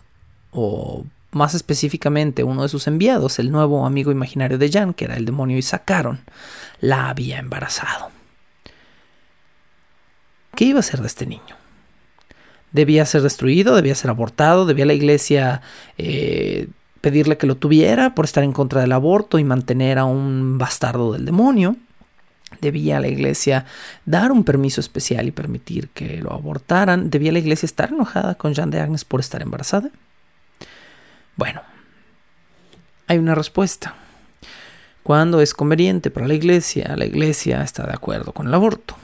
[0.52, 5.16] o más específicamente uno de sus enviados, el nuevo amigo imaginario de Jan, que era
[5.16, 6.22] el demonio Isacaron,
[6.82, 8.10] la había embarazado.
[10.56, 11.56] ¿Qué iba a ser de este niño?
[12.72, 13.76] ¿Debía ser destruido?
[13.76, 14.66] ¿Debía ser abortado?
[14.66, 15.62] ¿Debía la iglesia
[15.98, 16.68] eh,
[17.08, 21.14] pedirle que lo tuviera por estar en contra del aborto y mantener a un bastardo
[21.14, 21.78] del demonio?
[22.60, 23.66] ¿Debía la iglesia
[24.06, 27.10] dar un permiso especial y permitir que lo abortaran?
[27.10, 29.90] ¿Debía la iglesia estar enojada con Jean de Agnes por estar embarazada?
[31.38, 31.62] Bueno,
[33.08, 33.96] hay una respuesta.
[35.02, 38.98] Cuando es conveniente para la iglesia, la iglesia está de acuerdo con el aborto.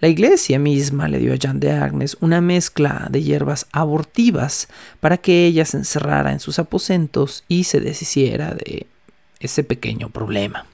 [0.00, 5.18] La iglesia misma le dio a Jean de Agnes una mezcla de hierbas abortivas para
[5.18, 8.86] que ella se encerrara en sus aposentos y se deshiciera de
[9.40, 10.66] ese pequeño problema.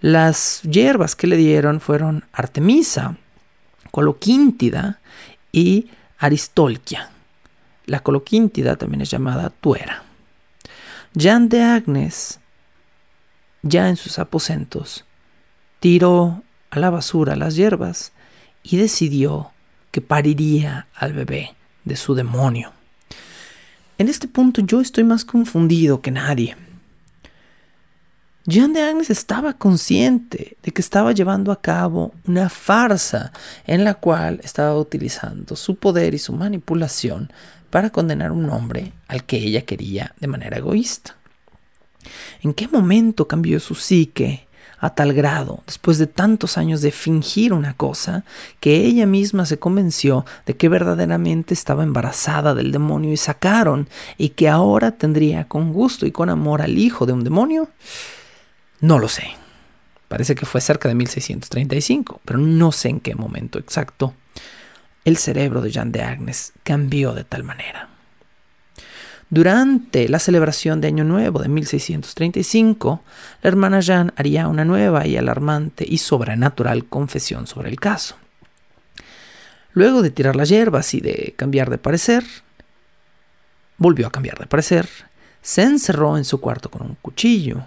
[0.00, 3.16] Las hierbas que le dieron fueron Artemisa,
[3.90, 5.00] Coloquíntida
[5.52, 7.10] y Aristolquia.
[7.86, 10.04] La coloquíntida también es llamada tuera.
[11.12, 12.40] Jean de Agnes,
[13.62, 15.04] ya en sus aposentos,
[15.80, 16.43] tiró
[16.74, 18.10] a la basura las hierbas
[18.64, 19.52] y decidió
[19.92, 21.54] que pariría al bebé
[21.84, 22.72] de su demonio.
[23.96, 26.56] En este punto yo estoy más confundido que nadie.
[28.46, 33.32] Jean de Agnes estaba consciente de que estaba llevando a cabo una farsa
[33.66, 37.32] en la cual estaba utilizando su poder y su manipulación
[37.70, 41.16] para condenar a un hombre al que ella quería de manera egoísta.
[42.42, 44.43] ¿En qué momento cambió su psique
[44.84, 48.24] a tal grado, después de tantos años de fingir una cosa,
[48.60, 54.30] que ella misma se convenció de que verdaderamente estaba embarazada del demonio y sacaron, y
[54.30, 57.68] que ahora tendría con gusto y con amor al hijo de un demonio?
[58.80, 59.24] No lo sé.
[60.08, 64.14] Parece que fue cerca de 1635, pero no sé en qué momento exacto
[65.04, 67.93] el cerebro de Jean de Agnes cambió de tal manera.
[69.30, 73.02] Durante la celebración de Año Nuevo de 1635,
[73.42, 78.16] la hermana Jeanne haría una nueva y alarmante y sobrenatural confesión sobre el caso.
[79.72, 82.24] Luego de tirar las hierbas y de cambiar de parecer,
[83.76, 84.88] volvió a cambiar de parecer,
[85.42, 87.66] se encerró en su cuarto con un cuchillo,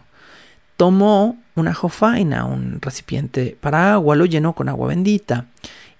[0.77, 5.47] tomó una jofaina, un recipiente para agua, lo llenó con agua bendita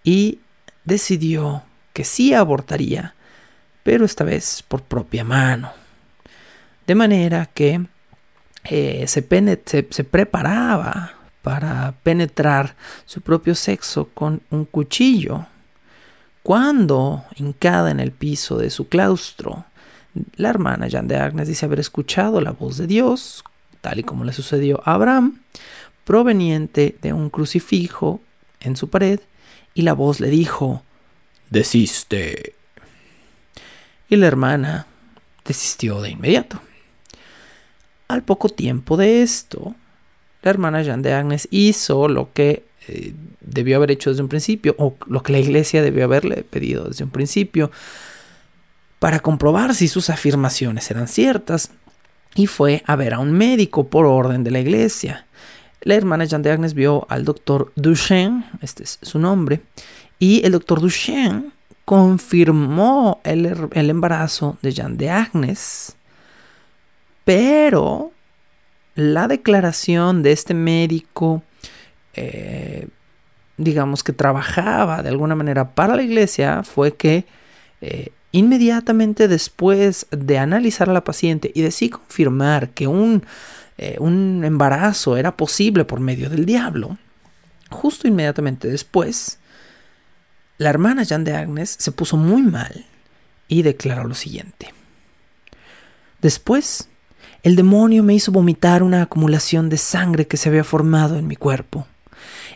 [0.03, 0.39] y
[0.86, 3.16] decidió que sí abortaría
[3.88, 5.72] pero esta vez por propia mano.
[6.86, 7.86] De manera que
[8.66, 9.26] eh, se,
[9.66, 12.76] se, preparaba para penetrar
[13.06, 15.46] su propio sexo con un cuchillo.
[16.44, 19.64] Cuando, hincada en el piso de su claustro,
[20.36, 23.46] la hermana Jean de Agnes dice haber escuchado la voz de Dios,
[23.80, 25.40] tal y como le sucedió a Abraham,
[26.04, 28.20] proveniente de un crucifijo
[28.60, 29.22] en su pared,
[29.74, 30.84] y la voz le dijo,
[31.50, 32.57] Desiste
[34.10, 34.88] y la hermana
[35.45, 36.62] desistió de inmediato.
[38.08, 39.76] Al poco tiempo de esto,
[40.41, 44.76] la hermana Jean de Agnes hizo lo que eh, debió haber hecho desde un principio,
[44.78, 47.72] o lo que la iglesia debió haberle pedido desde un principio,
[48.99, 51.72] para comprobar si sus afirmaciones eran ciertas.
[52.36, 55.26] y fue a ver a un médico por orden de la iglesia.
[55.82, 59.62] La hermana Jeanne de Agnes vio al doctor Duchenne, este es su nombre,
[60.20, 61.51] y el doctor Duchenne
[61.88, 65.96] confirmó el, el embarazo de Jeanne de Agnes,
[67.24, 68.12] pero
[68.96, 71.44] la declaración de este médico,
[72.14, 72.90] eh,
[73.56, 77.24] digamos que trabajaba de alguna manera para la iglesia, fue que
[77.80, 83.24] eh, inmediatamente después de analizar a la paciente y de sí confirmar que un,
[83.78, 86.98] eh, un embarazo era posible por medio del diablo,
[87.70, 89.40] justo inmediatamente después,
[90.58, 92.86] la hermana Jeanne de Agnes se puso muy mal
[93.47, 94.74] y declaró lo siguiente.
[96.22, 96.89] Después
[97.43, 101.36] el demonio me hizo vomitar una acumulación de sangre que se había formado en mi
[101.36, 101.88] cuerpo.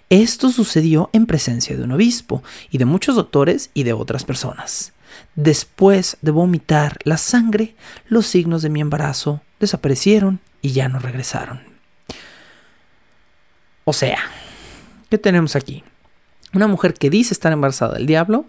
[0.09, 4.93] Esto sucedió en presencia de un obispo y de muchos doctores y de otras personas.
[5.35, 7.75] Después de vomitar la sangre,
[8.07, 11.61] los signos de mi embarazo desaparecieron y ya no regresaron.
[13.85, 14.19] O sea,
[15.09, 15.83] ¿qué tenemos aquí?
[16.53, 18.45] Una mujer que dice estar embarazada del diablo,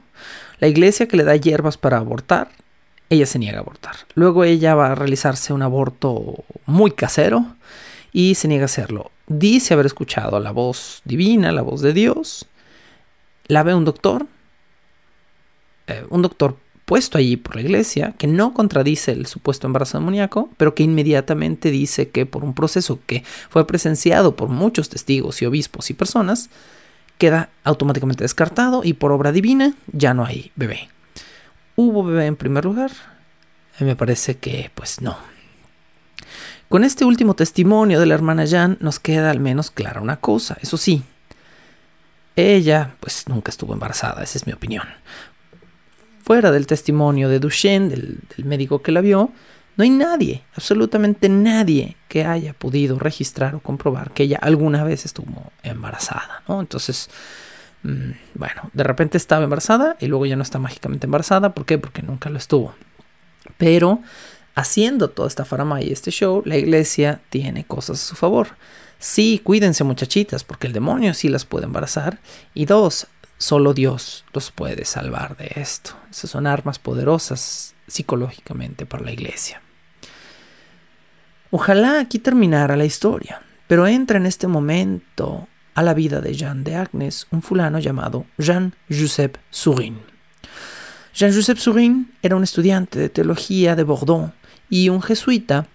[0.58, 2.50] la iglesia que le da hierbas para abortar
[3.12, 3.94] ella se niega a abortar.
[4.14, 7.44] Luego ella va a realizarse un aborto muy casero
[8.10, 9.10] y se niega a hacerlo.
[9.26, 12.46] Dice haber escuchado la voz divina, la voz de Dios.
[13.48, 14.26] La ve un doctor,
[15.88, 20.48] eh, un doctor puesto allí por la iglesia, que no contradice el supuesto embarazo demoníaco,
[20.56, 25.44] pero que inmediatamente dice que por un proceso que fue presenciado por muchos testigos y
[25.44, 26.48] obispos y personas,
[27.18, 30.88] queda automáticamente descartado y por obra divina ya no hay bebé.
[31.76, 32.90] ¿Hubo bebé en primer lugar?
[33.80, 35.16] Me parece que pues no.
[36.68, 40.56] Con este último testimonio de la hermana Jan nos queda al menos clara una cosa,
[40.60, 41.02] eso sí.
[42.34, 44.86] Ella pues nunca estuvo embarazada, esa es mi opinión.
[46.24, 49.32] Fuera del testimonio de Duchenne, del, médico que la vio,
[49.76, 55.06] no hay nadie, absolutamente nadie que haya podido registrar o comprobar que ella alguna vez
[55.06, 56.60] estuvo embarazada, ¿no?
[56.60, 57.08] Entonces,
[57.82, 61.54] Mm, bueno, de repente estaba embarazada y luego ya no está mágicamente embarazada.
[61.54, 61.78] ¿Por qué?
[61.78, 62.74] Porque nunca lo estuvo.
[63.58, 64.00] Pero
[64.54, 68.48] haciendo toda esta farama y este show, la iglesia tiene cosas a su favor.
[68.98, 72.20] Sí, cuídense muchachitas, porque el demonio sí las puede embarazar.
[72.54, 75.96] Y dos, solo Dios los puede salvar de esto.
[76.10, 79.60] Esas son armas poderosas psicológicamente para la iglesia.
[81.50, 86.64] Ojalá aquí terminara la historia, pero entra en este momento a la vida de Jean
[86.64, 90.00] de Agnes un fulano llamado Jean-Joseph Sourin.
[91.14, 94.32] Jean-Joseph Sourin era un estudiante de teología de Bordeaux
[94.70, 95.66] y un jesuita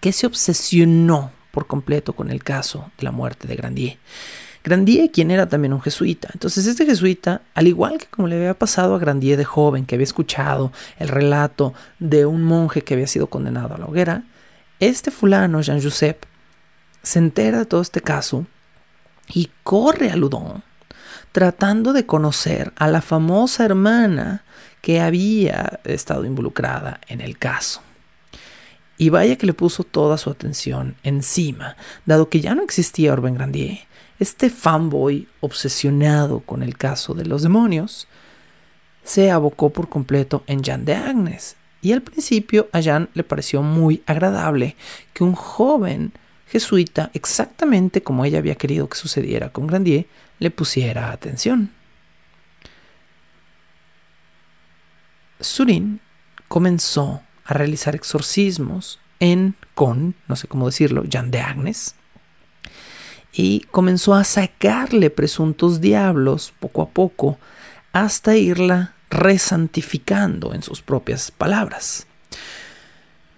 [0.00, 3.98] que se obsesionó por completo con el caso de la muerte de Grandier.
[4.64, 6.28] Grandier, quien era también un jesuita.
[6.32, 9.94] Entonces, este jesuita, al igual que como le había pasado a Grandier de joven, que
[9.94, 14.24] había escuchado el relato de un monje que había sido condenado a la hoguera,
[14.80, 16.18] este fulano, Jean-Joseph,
[17.02, 18.46] se entera de todo este caso
[19.28, 20.62] y corre a Ludon
[21.32, 24.44] tratando de conocer a la famosa hermana
[24.80, 27.82] que había estado involucrada en el caso.
[28.96, 33.34] Y vaya que le puso toda su atención encima, dado que ya no existía Orben
[33.34, 33.78] Grandier,
[34.18, 38.08] este fanboy obsesionado con el caso de los demonios,
[39.04, 41.56] se abocó por completo en Jean de Agnes.
[41.80, 44.76] Y al principio a Jean le pareció muy agradable
[45.12, 46.12] que un joven
[46.46, 50.06] jesuita, exactamente como ella había querido que sucediera con Grandier,
[50.38, 51.70] le pusiera atención.
[55.40, 56.00] Surin
[56.48, 61.94] comenzó a realizar exorcismos en con, no sé cómo decirlo, Jean de Agnes,
[63.32, 67.38] y comenzó a sacarle presuntos diablos poco a poco
[67.92, 72.06] hasta irla resantificando en sus propias palabras.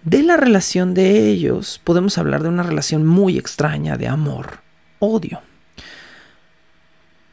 [0.03, 4.59] De la relación de ellos podemos hablar de una relación muy extraña de amor,
[4.99, 5.41] odio.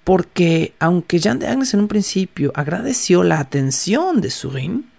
[0.04, 4.90] Porque aunque Jean de Agnes en un principio agradeció la atención de Surin,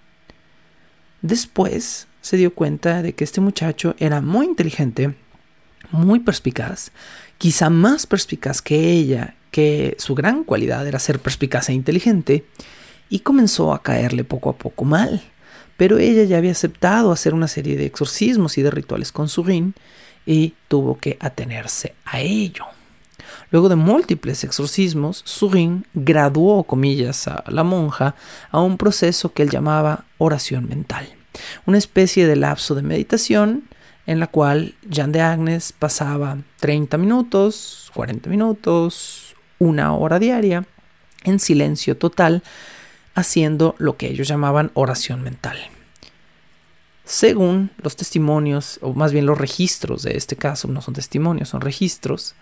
[1.22, 5.16] después se dio cuenta de que este muchacho era muy inteligente,
[5.92, 6.92] muy perspicaz,
[7.40, 12.46] quizá más perspicaz que ella, que su gran cualidad era ser perspicaz e inteligente,
[13.10, 15.24] y comenzó a caerle poco a poco mal
[15.80, 19.74] pero ella ya había aceptado hacer una serie de exorcismos y de rituales con Surin
[20.26, 22.66] y tuvo que atenerse a ello.
[23.50, 28.16] Luego de múltiples exorcismos, Surin graduó, comillas, a la monja
[28.52, 31.08] a un proceso que él llamaba oración mental,
[31.66, 33.64] una especie de lapso de meditación
[34.10, 40.66] en la cual Jean de Agnes pasaba 30 minutos, 40 minutos, una hora diaria
[41.26, 42.42] en silencio total
[43.14, 45.60] haciendo lo que ellos llamaban oración mental.
[47.04, 51.62] Según los testimonios, o más bien los registros de este caso, no son testimonios, son
[51.62, 52.34] registros,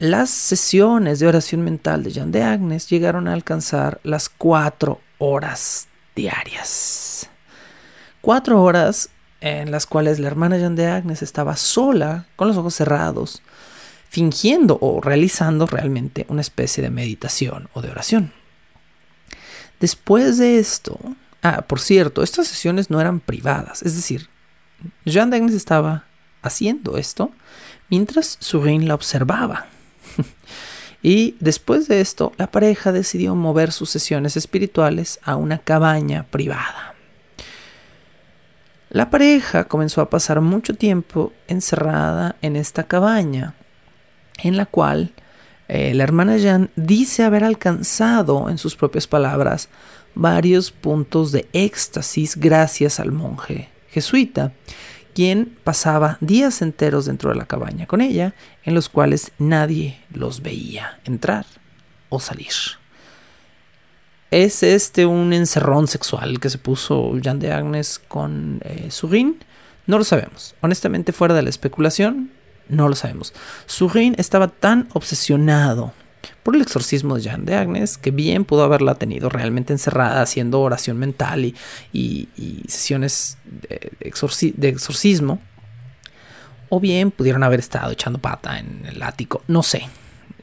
[0.00, 5.86] las sesiones de oración mental de Jean de Agnes llegaron a alcanzar las cuatro horas
[6.16, 7.30] diarias.
[8.20, 9.10] Cuatro horas
[9.44, 13.42] en las cuales la hermana Jean de Agnes estaba sola, con los ojos cerrados,
[14.08, 18.32] fingiendo o realizando realmente una especie de meditación o de oración.
[19.80, 20.98] Después de esto,
[21.42, 24.30] ah, por cierto, estas sesiones no eran privadas, es decir,
[25.04, 26.06] Jean de Agnes estaba
[26.40, 27.30] haciendo esto
[27.90, 29.66] mientras Surin la observaba.
[31.02, 36.93] y después de esto, la pareja decidió mover sus sesiones espirituales a una cabaña privada.
[38.94, 43.54] La pareja comenzó a pasar mucho tiempo encerrada en esta cabaña,
[44.40, 45.14] en la cual
[45.66, 49.68] eh, la hermana Jean dice haber alcanzado, en sus propias palabras,
[50.14, 54.52] varios puntos de éxtasis gracias al monje jesuita,
[55.12, 58.32] quien pasaba días enteros dentro de la cabaña con ella,
[58.62, 61.46] en los cuales nadie los veía entrar
[62.10, 62.52] o salir.
[64.30, 68.88] ¿Es este un encerrón sexual que se puso Jean de Agnes con eh,
[69.86, 70.54] No lo sabemos.
[70.60, 72.30] Honestamente, fuera de la especulación,
[72.68, 73.32] no lo sabemos.
[73.66, 75.92] Surin estaba tan obsesionado
[76.42, 80.60] por el exorcismo de Jean de Agnes, que bien pudo haberla tenido realmente encerrada haciendo
[80.60, 81.54] oración mental
[81.92, 82.28] y,
[82.68, 85.40] sesiones de, exorcismo,
[86.68, 89.88] o bien pudieron haber estado echando pata en el ático, no sé,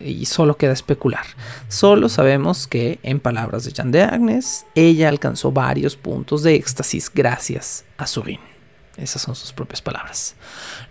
[0.04, 1.26] y solo queda especular.
[1.68, 7.12] Solo sabemos que, en palabras de Jean de Agnes, ella alcanzó varios puntos de éxtasis
[7.14, 8.39] gracias a Surin.
[8.97, 10.36] Esas son sus propias palabras.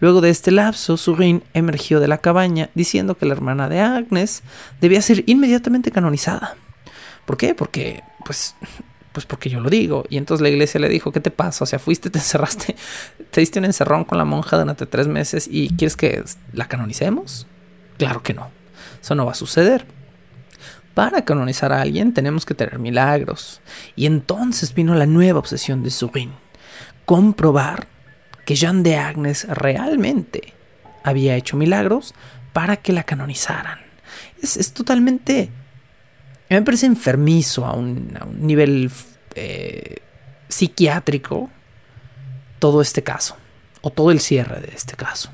[0.01, 4.43] Luego de este lapso, Surin emergió de la cabaña diciendo que la hermana de Agnes
[4.81, 6.57] debía ser inmediatamente canonizada.
[7.27, 7.55] ¿Por qué?
[7.55, 8.57] Porque, pues,
[9.13, 10.05] pues porque yo lo digo.
[10.09, 11.65] Y entonces la iglesia le dijo, ¿qué te pasa?
[11.65, 12.75] O sea, fuiste, te encerraste,
[13.31, 17.47] te diste un encerrón con la monja durante tres meses y ¿quieres que la canonicemos?
[17.99, 18.60] Claro que no.
[19.01, 19.86] Eso no va a suceder.
[20.94, 23.61] Para canonizar a alguien tenemos que tener milagros.
[23.96, 26.32] Y entonces vino la nueva obsesión de Surin
[27.11, 27.88] comprobar
[28.44, 30.55] que Jean de Agnes realmente
[31.03, 32.14] había hecho milagros
[32.53, 33.80] para que la canonizaran.
[34.40, 35.51] Es, totalmente...
[36.48, 38.92] Me parece enfermizo a un, nivel
[39.34, 39.96] eh,
[40.48, 41.51] psiquiátrico
[42.61, 43.36] todo este caso,
[43.80, 45.30] o todo el cierre de este caso.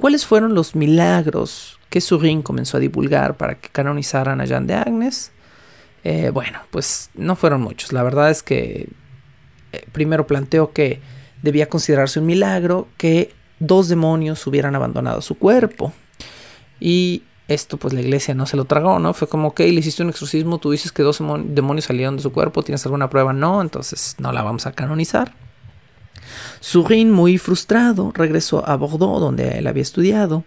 [0.00, 4.74] ¿Cuáles fueron los milagros que Surin comenzó a divulgar para que canonizaran a Jean de
[4.74, 5.30] Agnes?
[6.04, 7.92] Eh, bueno, pues no fueron muchos.
[7.92, 8.88] La verdad es que
[9.72, 11.00] eh, primero planteó que
[11.42, 15.92] debía considerarse un milagro que dos demonios hubieran abandonado su cuerpo.
[16.80, 19.12] Y esto pues la iglesia no se lo tragó, ¿no?
[19.12, 22.32] Fue como, ok, le hiciste un exorcismo, tú dices que dos demonios salieron de su
[22.32, 23.34] cuerpo, ¿tienes alguna prueba?
[23.34, 25.34] No, entonces no la vamos a canonizar.
[26.60, 30.44] Surin, muy frustrado, regresó a Bordeaux, donde él había estudiado,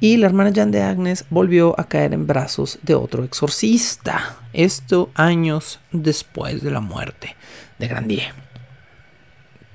[0.00, 5.10] y la hermana Jeanne de Agnes volvió a caer en brazos de otro exorcista, esto
[5.14, 7.36] años después de la muerte
[7.78, 8.34] de Grandier.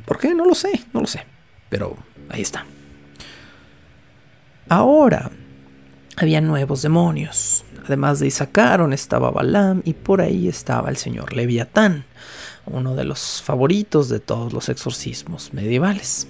[0.05, 0.33] ¿Por qué?
[0.33, 1.25] No lo sé, no lo sé.
[1.69, 1.95] Pero
[2.29, 2.65] ahí está.
[4.67, 5.31] Ahora
[6.17, 7.63] había nuevos demonios.
[7.85, 12.05] Además de Isacaron estaba Balaam y por ahí estaba el señor Leviatán,
[12.71, 16.27] uno de los favoritos de todos los exorcismos medievales.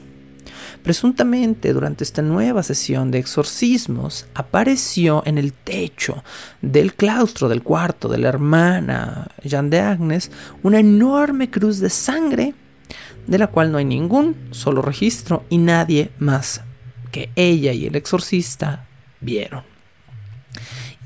[0.84, 6.24] Presuntamente, durante esta nueva sesión de exorcismos, apareció en el techo
[6.62, 10.32] del claustro del cuarto de la hermana Jean de Agnes
[10.64, 12.54] una enorme cruz de sangre
[13.28, 16.62] de la cual no hay ningún solo registro y nadie más
[17.12, 18.88] que ella y el exorcista
[19.20, 19.64] vieron.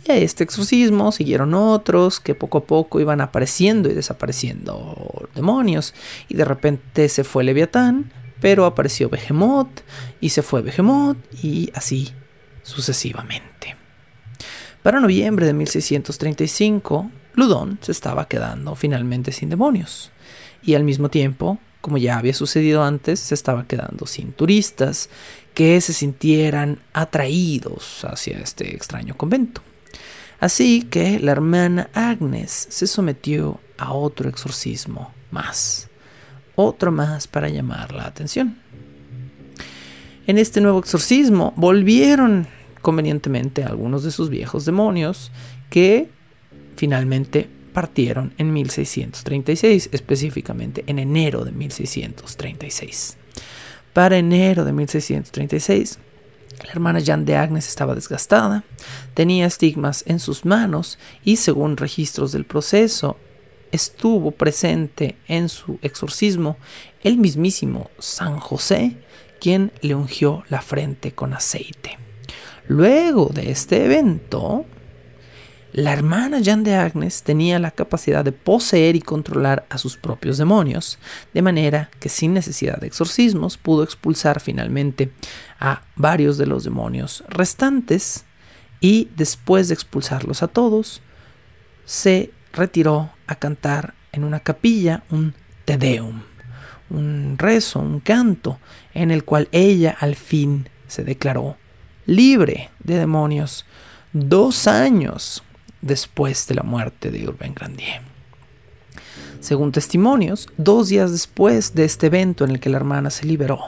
[0.06, 5.94] Y a este exorcismo siguieron otros que poco a poco iban apareciendo y desapareciendo demonios.
[6.28, 8.12] Y de repente se fue Leviatán,
[8.42, 9.82] pero apareció Behemoth
[10.20, 12.12] y se fue Behemoth y así
[12.64, 13.78] sucesivamente.
[14.82, 20.12] Para noviembre de 1635, Ludon se estaba quedando finalmente sin demonios.
[20.62, 25.10] Y al mismo tiempo, como ya había sucedido antes, se estaba quedando sin turistas
[25.54, 29.62] que se sintieran atraídos hacia este extraño convento.
[30.44, 35.88] Así que la hermana Agnes se sometió a otro exorcismo más,
[36.56, 38.58] otro más para llamar la atención.
[40.28, 42.46] En este nuevo exorcismo volvieron
[42.82, 45.32] convenientemente algunos de sus viejos demonios
[45.70, 46.10] que
[46.76, 53.16] finalmente partieron en 1636, específicamente en enero de 1636.
[53.94, 56.00] Para enero de 1636,
[56.64, 58.64] la hermana Jeanne de Agnes estaba desgastada,
[59.14, 63.18] tenía estigmas en sus manos y según registros del proceso,
[63.72, 66.58] estuvo presente en su exorcismo
[67.04, 68.98] el mismísimo San José,
[69.42, 71.98] quien le ungió la frente con aceite.
[72.68, 74.66] Luego de este evento,
[75.74, 80.38] la hermana Jeanne de Agnes tenía la capacidad de poseer y controlar a sus propios
[80.38, 81.00] demonios,
[81.34, 85.12] de manera que sin necesidad de exorcismos pudo expulsar finalmente
[85.60, 88.24] a varios de los demonios restantes
[88.82, 91.02] y después de expulsarlos a todos,
[91.86, 95.34] se retiró a cantar en una capilla un
[95.66, 96.22] Te Deum,
[96.92, 98.60] un rezo, un canto,
[98.94, 101.58] en el cual ella al fin se declaró
[102.06, 103.66] libre de demonios
[104.12, 105.42] dos años
[105.84, 108.02] después de la muerte de Urbain Grandier.
[109.40, 113.60] Según testimonios, dos días después de este evento en el que la hermana se liberó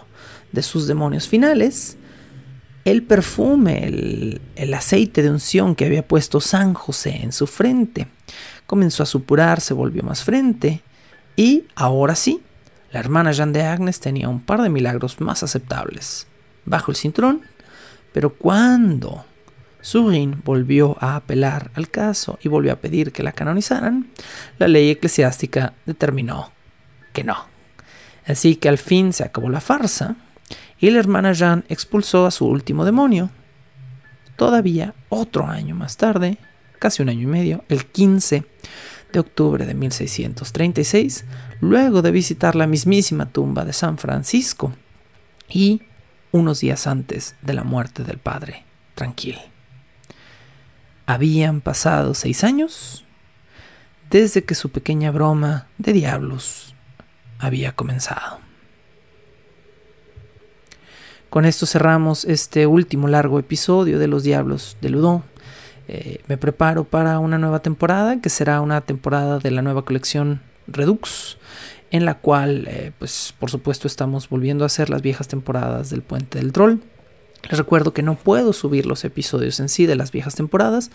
[0.52, 1.98] de sus demonios finales,
[2.86, 8.08] el perfume, el, el, aceite de unción que había puesto San José en su frente,
[8.66, 10.82] comenzó a supurar, se volvió más frente,
[11.36, 12.42] y ahora sí,
[12.92, 16.28] la hermana Jeanne de Agnes tenía un par de milagros más aceptables
[16.64, 17.42] bajo el cinturón,
[18.14, 19.26] pero cuando
[19.86, 24.10] Surin volvió a apelar al caso y volvió a pedir que la canonizaran,
[24.58, 26.52] la ley eclesiástica determinó
[27.14, 27.38] que no.
[28.26, 30.16] Así que al fin se acabó la farsa
[30.80, 33.30] y la hermana Jeanne expulsó a su último demonio.
[34.38, 36.40] Todavía otro año más tarde,
[36.80, 38.44] casi un año y medio, el 15
[39.14, 41.26] de octubre de 1636,
[41.62, 44.74] luego de visitar la mismísima tumba de San Francisco
[45.48, 45.84] y
[46.32, 49.55] unos días antes de la muerte del padre tranquilo.
[51.06, 53.06] Habían pasado seis años
[54.10, 56.76] desde que su pequeña broma de diablos
[57.40, 58.40] había comenzado.
[61.30, 65.24] Con esto cerramos este último largo episodio de Los Diablos de Ludón.
[65.88, 70.42] Eh, me preparo para una nueva temporada, que será una temporada de la nueva colección
[70.68, 71.38] Redux,
[71.92, 76.02] en la cual, eh, pues por supuesto, estamos volviendo a hacer las viejas temporadas del
[76.02, 76.80] Puente del Troll.
[77.50, 80.90] Les recuerdo que no puedo subir los episodios en sí de las viejas temporadas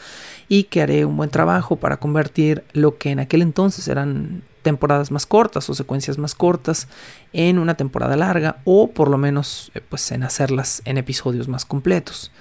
[0.49, 5.11] y que haré un buen trabajo para convertir lo que en aquel entonces eran temporadas
[5.11, 6.89] más cortas o secuencias más cortas
[7.33, 11.65] en una temporada larga o por lo menos eh, pues en hacerlas en episodios más
[11.65, 12.33] completos.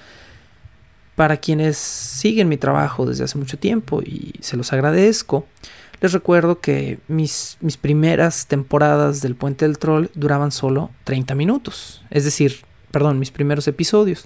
[1.16, 5.46] Para quienes siguen mi trabajo desde hace mucho tiempo y se los agradezco,
[6.02, 12.04] les recuerdo que mis, mis primeras temporadas del Puente del Troll duraban solo 30 minutos,
[12.10, 14.26] es decir, perdón, mis primeros episodios.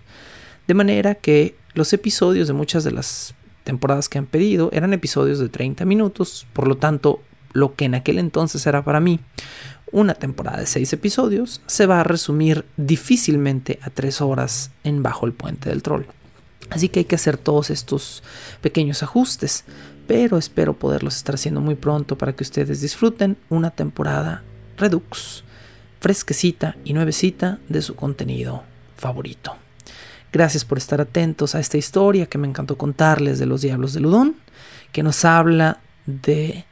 [0.67, 5.39] De manera que los episodios de muchas de las temporadas que han pedido eran episodios
[5.39, 7.21] de 30 minutos, por lo tanto,
[7.53, 9.19] lo que en aquel entonces era para mí
[9.91, 15.25] una temporada de 6 episodios se va a resumir difícilmente a 3 horas en Bajo
[15.25, 16.05] el Puente del Troll.
[16.69, 18.23] Así que hay que hacer todos estos
[18.61, 19.65] pequeños ajustes,
[20.07, 24.43] pero espero poderlos estar haciendo muy pronto para que ustedes disfruten una temporada
[24.77, 25.43] Redux
[26.03, 28.65] fresquecita y nuevecita de su contenido
[28.97, 29.55] favorito.
[30.33, 34.01] Gracias por estar atentos a esta historia que me encantó contarles de los Diablos de
[34.01, 34.35] Ludón,
[34.91, 36.65] que nos habla de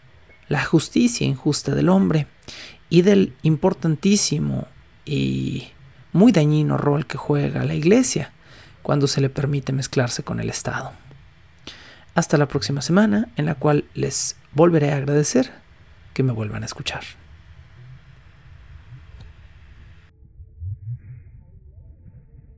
[0.50, 2.28] la justicia injusta del hombre
[2.90, 4.68] y del importantísimo
[5.06, 5.70] y
[6.12, 8.34] muy dañino rol que juega la Iglesia
[8.82, 10.92] cuando se le permite mezclarse con el Estado.
[12.16, 15.54] Hasta la próxima semana, en la cual les volveré a agradecer
[16.14, 17.21] que me vuelvan a escuchar.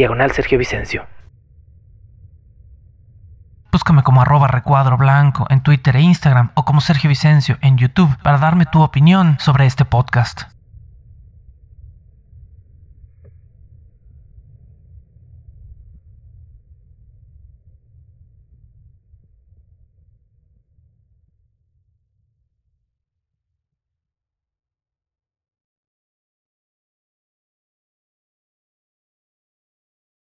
[0.00, 1.06] diagonal Sergio Vicencio.
[3.70, 8.16] Búscame como arroba recuadro blanco en Twitter e Instagram o como Sergio Vicencio en YouTube
[8.22, 10.44] para darme tu opinión sobre este podcast.